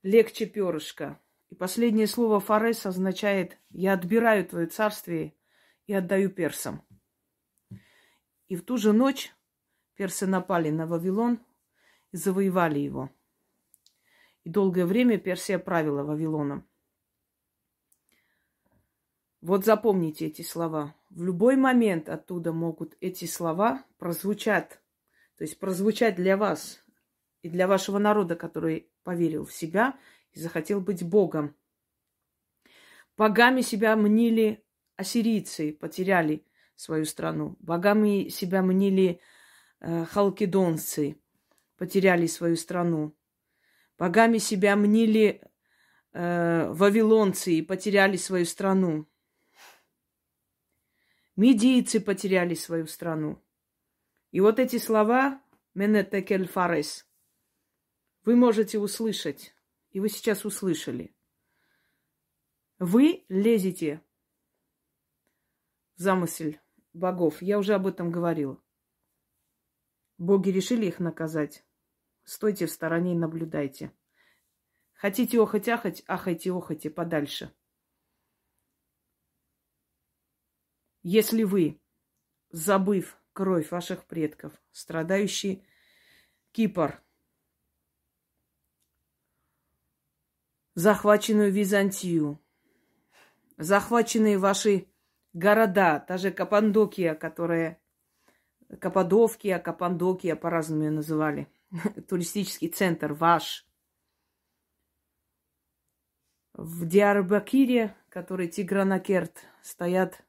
легче 0.04 0.46
перышка. 0.46 1.20
И 1.50 1.56
последнее 1.56 2.08
слово 2.08 2.40
Фарес 2.42 2.86
означает, 2.86 3.58
я 3.70 3.94
отбираю 3.94 4.46
твое 4.46 4.68
царствие 4.68 5.34
и 5.86 5.94
отдаю 5.94 6.30
персам. 6.30 6.82
И 8.50 8.56
в 8.56 8.64
ту 8.64 8.78
же 8.78 8.92
ночь 8.92 9.34
персы 9.96 10.28
напали 10.28 10.70
на 10.70 10.86
Вавилон 10.86 11.40
и 12.12 12.18
завоевали 12.18 12.80
его. 12.80 13.10
И 14.44 14.50
долгое 14.50 14.86
время 14.86 15.18
Персия 15.18 15.60
правила 15.60 16.04
Вавилоном. 16.04 16.68
Вот 19.41 19.65
запомните 19.65 20.28
эти 20.28 20.41
слова. 20.41 20.95
В 21.10 21.23
любой 21.23 21.56
момент 21.56 22.10
оттуда 22.10 22.52
могут 22.52 22.97
эти 23.02 23.26
слова 23.26 23.84
прозвучать. 23.97 24.80
То 25.38 25.43
есть 25.43 25.60
прозвучать 25.60 26.15
для 26.15 26.38
вас 26.38 26.84
и 27.43 27.50
для 27.50 27.67
вашего 27.67 28.00
народа, 28.00 28.36
который 28.36 28.89
поверил 29.04 29.45
в 29.45 29.54
себя 29.54 29.97
и 30.34 30.39
захотел 30.39 30.82
быть 30.82 31.04
Богом. 31.04 31.56
Богами 33.15 33.62
себя 33.62 33.95
мнили 33.95 34.63
ассирийцы, 34.95 35.71
потеряли 35.71 36.43
свою 36.76 37.06
страну. 37.06 37.56
Богами 37.60 38.30
себя 38.30 38.62
мнили 38.62 39.21
э, 39.80 40.06
халкидонцы, 40.06 41.17
потеряли 41.78 42.26
свою 42.28 42.56
страну. 42.56 43.15
Богами 43.97 44.39
себя 44.39 44.76
мнили 44.76 45.41
э, 46.13 46.67
вавилонцы 46.71 47.54
и 47.54 47.62
потеряли 47.62 48.17
свою 48.17 48.45
страну. 48.45 49.08
Медийцы 51.38 52.00
потеряли 52.00 52.56
свою 52.56 52.88
страну. 52.88 53.40
И 54.31 54.40
вот 54.40 54.58
эти 54.58 54.79
слова 54.79 55.40
«Менетекель 55.75 56.48
фарес» 56.48 57.08
вы 58.25 58.35
можете 58.35 58.79
услышать. 58.79 59.54
И 59.92 60.00
вы 60.00 60.10
сейчас 60.10 60.46
услышали. 60.46 61.15
Вы 62.79 63.23
лезете 63.29 64.04
в 65.96 66.02
замысль 66.02 66.60
богов. 66.94 67.42
Я 67.44 67.60
уже 67.60 67.75
об 67.75 67.85
этом 67.85 68.12
говорила. 68.12 68.60
Боги 70.17 70.50
решили 70.50 70.88
их 70.88 71.00
наказать. 71.00 71.63
Стойте 72.23 72.65
в 72.65 72.71
стороне 72.71 73.13
и 73.13 73.17
наблюдайте. 73.17 73.94
Хотите 74.94 75.40
охоть-ахать, 75.40 76.04
ахайте-охоте 76.08 76.90
подальше. 76.90 77.54
Если 81.10 81.44
вы, 81.44 81.80
забыв 82.50 83.18
кровь 83.32 83.72
ваших 83.72 84.04
предков, 84.04 84.52
страдающий 84.74 85.64
Кипр, 86.52 87.02
захваченную 90.76 91.50
Византию, 91.50 92.42
захваченные 93.56 94.38
ваши 94.38 94.90
города, 95.32 96.02
та 96.06 96.18
же 96.18 96.30
Капандокия, 96.30 97.16
которая... 97.16 97.82
Каппадовкия, 98.78 99.60
Капандокия, 99.60 100.36
по-разному 100.36 100.84
ее 100.84 100.92
называли. 100.92 101.48
Туристический 102.10 102.68
центр 102.68 103.14
ваш. 103.14 103.66
В 106.52 106.86
Диарбакире, 106.86 107.96
который 108.10 108.50
Тигранакерт, 108.50 109.46
стоят 109.62 110.27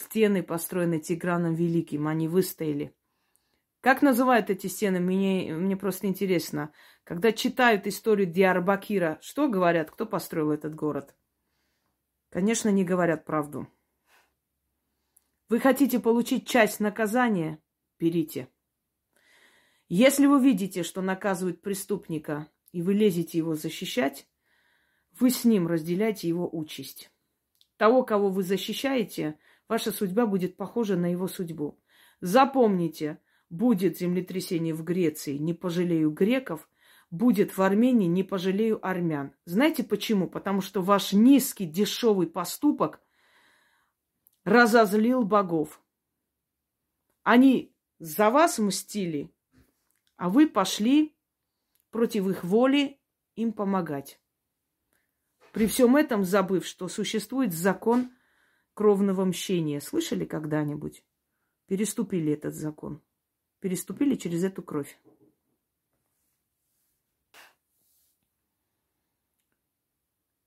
стены, 0.00 0.42
построенные 0.42 1.00
Тиграном 1.00 1.54
Великим. 1.54 2.08
Они 2.08 2.28
выстояли. 2.28 2.94
Как 3.80 4.02
называют 4.02 4.50
эти 4.50 4.66
стены, 4.66 5.00
мне, 5.00 5.54
мне 5.54 5.76
просто 5.76 6.06
интересно. 6.06 6.72
Когда 7.04 7.32
читают 7.32 7.86
историю 7.86 8.26
Диарбакира, 8.26 9.18
что 9.22 9.48
говорят, 9.48 9.90
кто 9.90 10.04
построил 10.04 10.50
этот 10.52 10.74
город? 10.74 11.14
Конечно, 12.28 12.68
не 12.68 12.84
говорят 12.84 13.24
правду. 13.24 13.66
Вы 15.48 15.58
хотите 15.58 15.98
получить 15.98 16.46
часть 16.46 16.78
наказания? 16.78 17.58
Берите. 17.98 18.48
Если 19.88 20.26
вы 20.26 20.40
видите, 20.40 20.84
что 20.84 21.02
наказывают 21.02 21.62
преступника, 21.62 22.48
и 22.70 22.82
вы 22.82 22.94
лезете 22.94 23.38
его 23.38 23.56
защищать, 23.56 24.28
вы 25.18 25.30
с 25.30 25.44
ним 25.44 25.66
разделяете 25.66 26.28
его 26.28 26.48
участь. 26.50 27.10
Того, 27.76 28.04
кого 28.04 28.28
вы 28.28 28.42
защищаете, 28.42 29.38
ваша 29.70 29.90
судьба 29.90 30.26
будет 30.26 30.58
похожа 30.58 30.96
на 30.96 31.10
его 31.10 31.28
судьбу. 31.28 31.78
Запомните– 32.20 33.18
Будет 33.50 33.98
землетрясение 33.98 34.72
в 34.72 34.84
Греции, 34.84 35.36
не 35.36 35.54
пожалею 35.54 36.12
греков. 36.12 36.68
Будет 37.10 37.58
в 37.58 37.60
Армении, 37.60 38.06
не 38.06 38.22
пожалею 38.22 38.78
армян. 38.86 39.34
Знаете 39.44 39.82
почему? 39.82 40.28
Потому 40.28 40.60
что 40.60 40.80
ваш 40.80 41.12
низкий, 41.12 41.66
дешевый 41.66 42.28
поступок 42.28 43.00
разозлил 44.44 45.24
богов. 45.24 45.82
Они 47.24 47.74
за 47.98 48.30
вас 48.30 48.60
мстили, 48.60 49.28
а 50.16 50.30
вы 50.30 50.48
пошли 50.48 51.16
против 51.90 52.28
их 52.28 52.44
воли 52.44 53.00
им 53.34 53.52
помогать. 53.52 54.20
При 55.52 55.66
всем 55.66 55.96
этом 55.96 56.22
забыв, 56.22 56.64
что 56.64 56.86
существует 56.86 57.52
закон 57.52 58.12
кровного 58.80 59.26
мщения. 59.26 59.80
Слышали 59.80 60.24
когда-нибудь? 60.24 61.04
Переступили 61.66 62.32
этот 62.32 62.54
закон 62.54 63.02
переступили 63.60 64.16
через 64.16 64.42
эту 64.42 64.62
кровь. 64.62 64.98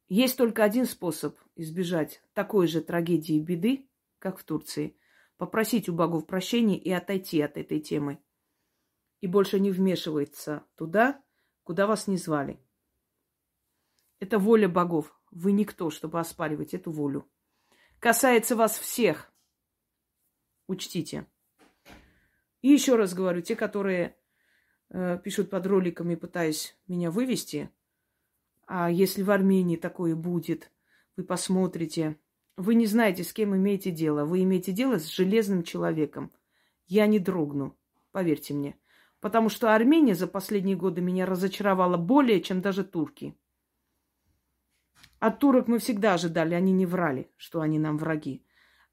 Есть 0.09 0.37
только 0.37 0.63
один 0.63 0.85
способ 0.85 1.39
избежать 1.55 2.21
такой 2.33 2.67
же 2.67 2.81
трагедии 2.81 3.35
и 3.35 3.39
беды, 3.39 3.89
как 4.19 4.37
в 4.37 4.43
Турции. 4.43 4.97
Попросить 5.37 5.89
у 5.89 5.93
богов 5.93 6.27
прощения 6.27 6.77
и 6.77 6.91
отойти 6.91 7.41
от 7.41 7.57
этой 7.57 7.79
темы. 7.79 8.19
И 9.21 9.27
больше 9.27 9.59
не 9.59 9.71
вмешиваться 9.71 10.65
туда, 10.75 11.23
куда 11.63 11.87
вас 11.87 12.07
не 12.07 12.17
звали. 12.17 12.59
Это 14.19 14.37
воля 14.37 14.69
богов. 14.69 15.19
Вы 15.31 15.51
никто, 15.51 15.89
чтобы 15.89 16.19
оспаривать 16.19 16.73
эту 16.73 16.91
волю. 16.91 17.27
Касается 18.03 18.57
вас 18.57 18.77
всех. 18.77 19.31
Учтите. 20.67 21.25
И 22.61 22.67
еще 22.67 22.97
раз 22.97 23.13
говорю, 23.13 23.39
те, 23.41 23.55
которые 23.55 24.17
э, 24.89 25.17
пишут 25.23 25.49
под 25.49 25.65
роликами, 25.67 26.15
пытаясь 26.15 26.77
меня 26.85 27.11
вывести, 27.11 27.69
а 28.67 28.91
если 28.91 29.23
в 29.23 29.31
Армении 29.31 29.77
такое 29.77 30.17
будет, 30.17 30.69
вы 31.15 31.23
посмотрите, 31.23 32.17
вы 32.57 32.75
не 32.75 32.87
знаете, 32.87 33.23
с 33.23 33.31
кем 33.31 33.55
имеете 33.55 33.89
дело. 33.89 34.25
Вы 34.25 34.43
имеете 34.43 34.73
дело 34.73 34.99
с 34.99 35.07
железным 35.07 35.63
человеком. 35.63 36.33
Я 36.87 37.07
не 37.07 37.19
дрогну, 37.19 37.73
поверьте 38.11 38.53
мне. 38.53 38.75
Потому 39.21 39.47
что 39.47 39.73
Армения 39.73 40.13
за 40.13 40.27
последние 40.27 40.75
годы 40.75 40.99
меня 40.99 41.25
разочаровала 41.25 41.95
более, 41.95 42.41
чем 42.41 42.59
даже 42.59 42.83
турки. 42.83 43.33
От 45.23 45.39
турок 45.39 45.69
мы 45.69 45.79
всегда 45.79 46.15
ожидали, 46.15 46.53
они 46.53 46.73
не 46.73 46.85
врали, 46.85 47.31
что 47.37 47.61
они 47.61 47.79
нам 47.79 47.97
враги. 47.97 48.45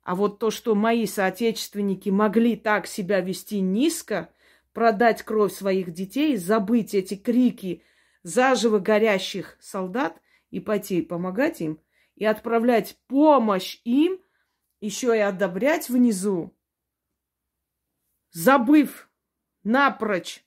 А 0.04 0.14
вот 0.14 0.38
то, 0.38 0.52
что 0.52 0.76
мои 0.76 1.04
соотечественники 1.04 2.08
могли 2.08 2.54
так 2.54 2.86
себя 2.86 3.20
вести 3.20 3.60
низко, 3.60 4.32
продать 4.72 5.24
кровь 5.24 5.52
своих 5.52 5.90
детей, 5.92 6.36
забыть 6.36 6.94
эти 6.94 7.16
крики 7.16 7.82
заживо 8.22 8.78
горящих 8.78 9.56
солдат 9.58 10.20
и 10.50 10.60
пойти 10.60 11.02
помогать 11.02 11.60
им, 11.60 11.80
и 12.14 12.24
отправлять 12.24 12.96
помощь 13.08 13.80
им, 13.82 14.20
еще 14.80 15.16
и 15.16 15.18
одобрять 15.18 15.88
внизу, 15.88 16.56
забыв 18.30 19.10
напрочь 19.64 20.44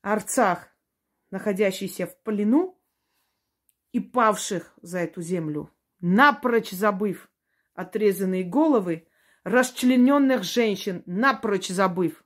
Арцах, 0.00 0.68
находящийся 1.32 2.06
в 2.06 2.16
плену, 2.22 2.78
и 3.92 4.00
павших 4.00 4.72
за 4.82 5.00
эту 5.00 5.22
землю, 5.22 5.70
напрочь 6.00 6.70
забыв 6.70 7.30
отрезанные 7.74 8.44
головы 8.44 9.06
расчлененных 9.44 10.44
женщин, 10.44 11.02
напрочь 11.06 11.68
забыв. 11.68 12.24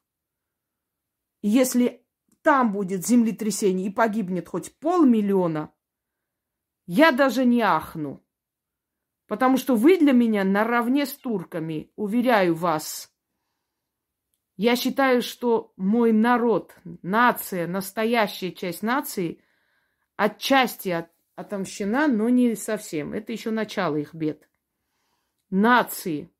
Если 1.42 2.04
там 2.42 2.72
будет 2.72 3.06
землетрясение 3.06 3.88
и 3.88 3.92
погибнет 3.92 4.48
хоть 4.48 4.78
полмиллиона, 4.78 5.72
я 6.86 7.12
даже 7.12 7.44
не 7.44 7.62
ахну. 7.62 8.24
Потому 9.26 9.56
что 9.56 9.74
вы 9.74 9.98
для 9.98 10.12
меня 10.12 10.44
наравне 10.44 11.04
с 11.04 11.12
турками, 11.12 11.90
уверяю 11.96 12.54
вас. 12.54 13.12
Я 14.56 14.76
считаю, 14.76 15.20
что 15.20 15.72
мой 15.76 16.12
народ, 16.12 16.76
нация, 17.02 17.66
настоящая 17.66 18.52
часть 18.52 18.82
нации, 18.82 19.42
отчасти 20.16 20.90
от, 20.90 21.10
отомщена, 21.36 22.08
но 22.08 22.28
не 22.28 22.56
совсем. 22.56 23.12
Это 23.12 23.32
еще 23.32 23.50
начало 23.50 23.96
их 23.96 24.14
бед 24.14 24.48
нации. 25.50 26.32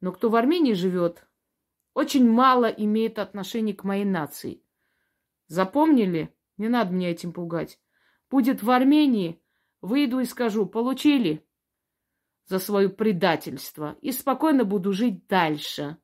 Но 0.00 0.12
кто 0.12 0.30
в 0.30 0.36
Армении 0.36 0.72
живет, 0.72 1.26
очень 1.94 2.28
мало 2.28 2.66
имеет 2.66 3.18
отношения 3.18 3.74
к 3.74 3.84
моей 3.84 4.04
нации. 4.04 4.62
Запомнили? 5.46 6.34
Не 6.56 6.68
надо 6.68 6.92
меня 6.92 7.10
этим 7.10 7.32
пугать. 7.32 7.80
Будет 8.30 8.62
в 8.62 8.70
Армении, 8.70 9.42
выйду 9.80 10.20
и 10.20 10.24
скажу, 10.24 10.66
получили 10.66 11.46
за 12.46 12.58
свое 12.58 12.88
предательство 12.88 13.96
и 14.00 14.12
спокойно 14.12 14.64
буду 14.64 14.92
жить 14.92 15.26
дальше. 15.26 15.98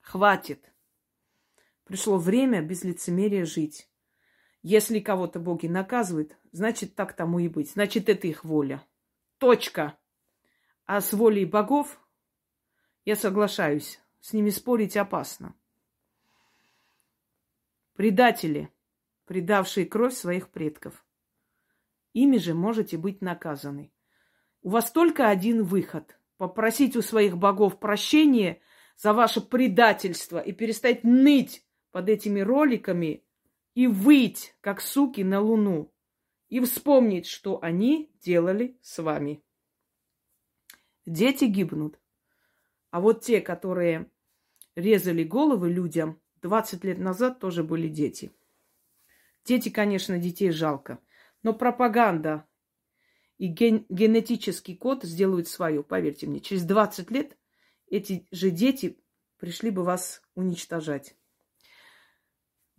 Хватит. 0.00 0.72
Пришло 1.84 2.18
время 2.18 2.62
без 2.62 2.82
лицемерия 2.84 3.44
жить. 3.44 3.89
Если 4.62 5.00
кого-то 5.00 5.40
боги 5.40 5.66
наказывают, 5.66 6.36
значит, 6.52 6.94
так 6.94 7.14
тому 7.14 7.38
и 7.38 7.48
быть. 7.48 7.70
Значит, 7.70 8.08
это 8.08 8.26
их 8.26 8.44
воля. 8.44 8.84
Точка. 9.38 9.98
А 10.84 11.00
с 11.00 11.12
волей 11.12 11.46
богов 11.46 11.98
я 13.04 13.16
соглашаюсь. 13.16 14.00
С 14.20 14.34
ними 14.34 14.50
спорить 14.50 14.98
опасно. 14.98 15.54
Предатели, 17.94 18.70
предавшие 19.24 19.86
кровь 19.86 20.14
своих 20.14 20.50
предков. 20.50 21.04
Ими 22.12 22.36
же 22.36 22.54
можете 22.54 22.98
быть 22.98 23.22
наказаны. 23.22 23.92
У 24.62 24.70
вас 24.70 24.90
только 24.90 25.28
один 25.28 25.62
выход. 25.62 26.18
Попросить 26.36 26.96
у 26.96 27.02
своих 27.02 27.38
богов 27.38 27.78
прощения 27.78 28.60
за 28.96 29.14
ваше 29.14 29.40
предательство 29.40 30.38
и 30.38 30.52
перестать 30.52 31.02
ныть 31.02 31.64
под 31.92 32.10
этими 32.10 32.40
роликами 32.40 33.24
и 33.74 33.86
выть, 33.86 34.54
как 34.60 34.80
суки, 34.80 35.22
на 35.22 35.40
луну 35.40 35.92
и 36.48 36.60
вспомнить, 36.60 37.26
что 37.26 37.62
они 37.62 38.12
делали 38.20 38.76
с 38.82 39.02
вами. 39.02 39.42
Дети 41.06 41.44
гибнут. 41.44 41.98
А 42.90 43.00
вот 43.00 43.22
те, 43.22 43.40
которые 43.40 44.10
резали 44.74 45.24
головы 45.24 45.70
людям, 45.70 46.20
20 46.42 46.84
лет 46.84 46.98
назад 46.98 47.38
тоже 47.38 47.62
были 47.62 47.88
дети. 47.88 48.32
Дети, 49.44 49.68
конечно, 49.70 50.18
детей 50.18 50.50
жалко. 50.50 50.98
Но 51.42 51.54
пропаганда 51.54 52.46
и 53.38 53.46
ген- 53.46 53.86
генетический 53.88 54.76
код 54.76 55.04
сделают 55.04 55.48
свое, 55.48 55.82
поверьте 55.82 56.26
мне. 56.26 56.40
Через 56.40 56.64
20 56.64 57.10
лет 57.10 57.38
эти 57.86 58.26
же 58.30 58.50
дети 58.50 58.98
пришли 59.38 59.70
бы 59.70 59.84
вас 59.84 60.22
уничтожать. 60.34 61.16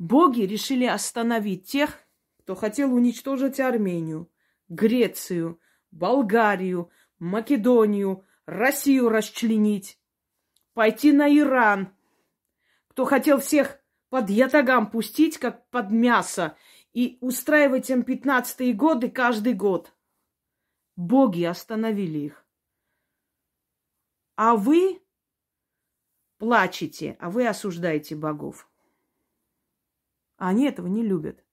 Боги 0.01 0.41
решили 0.41 0.85
остановить 0.85 1.67
тех, 1.67 1.99
кто 2.39 2.55
хотел 2.55 2.91
уничтожить 2.91 3.59
Армению, 3.59 4.31
Грецию, 4.67 5.61
Болгарию, 5.91 6.89
Македонию, 7.19 8.25
Россию 8.47 9.09
расчленить, 9.09 9.99
пойти 10.73 11.11
на 11.11 11.29
Иран, 11.29 11.93
кто 12.87 13.05
хотел 13.05 13.39
всех 13.39 13.79
под 14.09 14.31
ятагам 14.31 14.89
пустить, 14.89 15.37
как 15.37 15.69
под 15.69 15.91
мясо, 15.91 16.57
и 16.93 17.19
устраивать 17.21 17.91
им 17.91 18.01
пятнадцатые 18.01 18.73
годы 18.73 19.07
каждый 19.07 19.53
год. 19.53 19.93
Боги 20.95 21.43
остановили 21.43 22.17
их. 22.17 22.43
А 24.35 24.55
вы 24.55 24.99
плачете, 26.39 27.17
а 27.19 27.29
вы 27.29 27.45
осуждаете 27.45 28.15
богов. 28.15 28.67
А 30.41 30.47
они 30.49 30.65
этого 30.65 30.87
не 30.87 31.03
любят. 31.03 31.45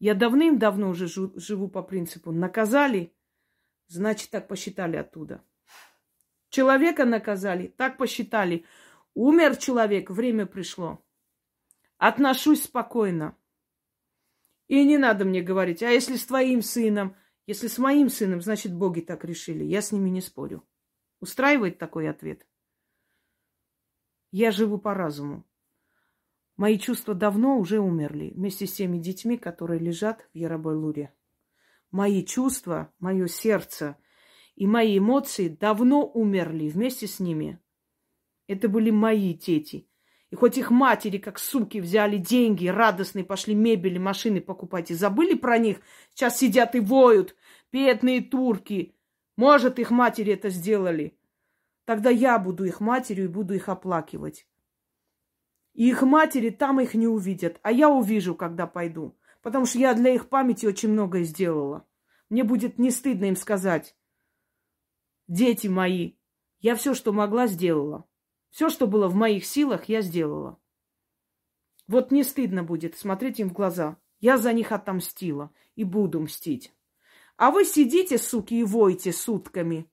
Я 0.00 0.14
давным-давно 0.14 0.88
уже 0.90 1.06
живу 1.06 1.68
по 1.68 1.80
принципу 1.80 2.32
наказали, 2.32 3.14
значит, 3.86 4.30
так 4.30 4.48
посчитали 4.48 4.96
оттуда. 4.96 5.44
Человека 6.48 7.04
наказали, 7.04 7.68
так 7.68 7.96
посчитали. 7.96 8.64
Умер 9.14 9.58
человек, 9.58 10.10
время 10.10 10.46
пришло. 10.46 11.04
Отношусь 11.98 12.64
спокойно. 12.64 13.38
И 14.66 14.84
не 14.84 14.98
надо 14.98 15.24
мне 15.24 15.40
говорить, 15.40 15.80
а 15.84 15.88
если 15.88 16.16
с 16.16 16.26
твоим 16.26 16.62
сыном, 16.62 17.14
если 17.46 17.68
с 17.68 17.78
моим 17.78 18.08
сыном, 18.08 18.40
значит, 18.40 18.74
боги 18.74 19.02
так 19.02 19.24
решили. 19.24 19.62
Я 19.62 19.82
с 19.82 19.92
ними 19.92 20.10
не 20.10 20.20
спорю. 20.20 20.66
Устраивает 21.20 21.78
такой 21.78 22.10
ответ? 22.10 22.44
Я 24.32 24.50
живу 24.50 24.78
по 24.78 24.94
разуму. 24.94 25.47
Мои 26.58 26.76
чувства 26.76 27.14
давно 27.14 27.56
уже 27.56 27.78
умерли 27.78 28.32
вместе 28.34 28.66
с 28.66 28.72
теми 28.72 28.98
детьми, 28.98 29.38
которые 29.38 29.78
лежат 29.78 30.28
в 30.34 30.36
Ярабайлуре. 30.36 31.14
Мои 31.92 32.24
чувства, 32.24 32.92
мое 32.98 33.28
сердце 33.28 33.96
и 34.56 34.66
мои 34.66 34.98
эмоции 34.98 35.48
давно 35.48 36.04
умерли 36.04 36.68
вместе 36.68 37.06
с 37.06 37.20
ними. 37.20 37.60
Это 38.48 38.68
были 38.68 38.90
мои 38.90 39.34
дети. 39.34 39.88
И 40.30 40.34
хоть 40.34 40.58
их 40.58 40.72
матери, 40.72 41.18
как 41.18 41.38
суки, 41.38 41.78
взяли 41.78 42.16
деньги, 42.16 42.66
радостные, 42.66 43.24
пошли 43.24 43.54
мебели, 43.54 43.98
машины 43.98 44.40
покупать 44.40 44.90
и 44.90 44.94
забыли 44.94 45.34
про 45.34 45.58
них, 45.58 45.80
сейчас 46.12 46.40
сидят 46.40 46.74
и 46.74 46.80
воют, 46.80 47.36
бедные 47.72 48.20
турки. 48.20 48.96
Может, 49.36 49.78
их 49.78 49.92
матери 49.92 50.32
это 50.32 50.50
сделали. 50.50 51.16
Тогда 51.84 52.10
я 52.10 52.36
буду 52.40 52.64
их 52.64 52.80
матерью 52.80 53.26
и 53.26 53.28
буду 53.28 53.54
их 53.54 53.68
оплакивать. 53.68 54.47
И 55.78 55.90
их 55.90 56.02
матери 56.02 56.50
там 56.50 56.80
их 56.80 56.94
не 56.94 57.06
увидят, 57.06 57.60
а 57.62 57.70
я 57.70 57.88
увижу, 57.88 58.34
когда 58.34 58.66
пойду. 58.66 59.16
Потому 59.42 59.64
что 59.64 59.78
я 59.78 59.94
для 59.94 60.12
их 60.12 60.28
памяти 60.28 60.66
очень 60.66 60.88
многое 60.88 61.22
сделала. 61.22 61.86
Мне 62.28 62.42
будет 62.42 62.80
не 62.80 62.90
стыдно 62.90 63.26
им 63.26 63.36
сказать. 63.36 63.96
Дети 65.28 65.68
мои, 65.68 66.14
я 66.58 66.74
все, 66.74 66.94
что 66.94 67.12
могла, 67.12 67.46
сделала. 67.46 68.08
Все, 68.50 68.70
что 68.70 68.88
было 68.88 69.06
в 69.06 69.14
моих 69.14 69.46
силах, 69.46 69.84
я 69.84 70.02
сделала. 70.02 70.58
Вот 71.86 72.10
не 72.10 72.24
стыдно 72.24 72.64
будет 72.64 72.96
смотреть 72.96 73.38
им 73.38 73.50
в 73.50 73.52
глаза. 73.52 73.98
Я 74.18 74.36
за 74.36 74.52
них 74.52 74.72
отомстила 74.72 75.52
и 75.76 75.84
буду 75.84 76.18
мстить. 76.18 76.74
А 77.36 77.52
вы 77.52 77.64
сидите, 77.64 78.18
суки, 78.18 78.54
и 78.54 78.64
войте 78.64 79.12
сутками. 79.12 79.88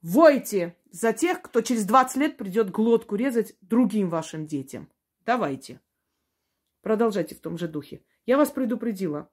Войте 0.00 0.78
за 0.90 1.12
тех, 1.12 1.42
кто 1.42 1.60
через 1.60 1.84
20 1.84 2.16
лет 2.16 2.36
придет 2.38 2.70
глотку 2.70 3.16
резать 3.16 3.54
другим 3.60 4.08
вашим 4.08 4.46
детям. 4.46 4.88
Давайте. 5.24 5.80
Продолжайте 6.82 7.34
в 7.34 7.40
том 7.40 7.58
же 7.58 7.68
духе. 7.68 8.02
Я 8.26 8.36
вас 8.36 8.50
предупредила. 8.50 9.30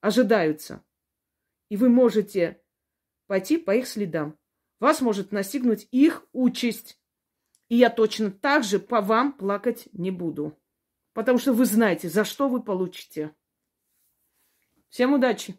Ожидаются. 0.00 0.84
И 1.68 1.76
вы 1.76 1.88
можете 1.88 2.62
пойти 3.26 3.58
по 3.58 3.74
их 3.74 3.86
следам. 3.86 4.38
Вас 4.80 5.00
может 5.00 5.32
настигнуть 5.32 5.88
их 5.90 6.26
участь. 6.32 7.00
И 7.68 7.76
я 7.76 7.90
точно 7.90 8.30
так 8.30 8.64
же 8.64 8.78
по 8.78 9.00
вам 9.00 9.32
плакать 9.32 9.88
не 9.92 10.10
буду. 10.10 10.58
Потому 11.12 11.38
что 11.38 11.52
вы 11.52 11.66
знаете, 11.66 12.08
за 12.08 12.24
что 12.24 12.48
вы 12.48 12.62
получите. 12.62 13.34
Всем 14.88 15.12
удачи! 15.12 15.56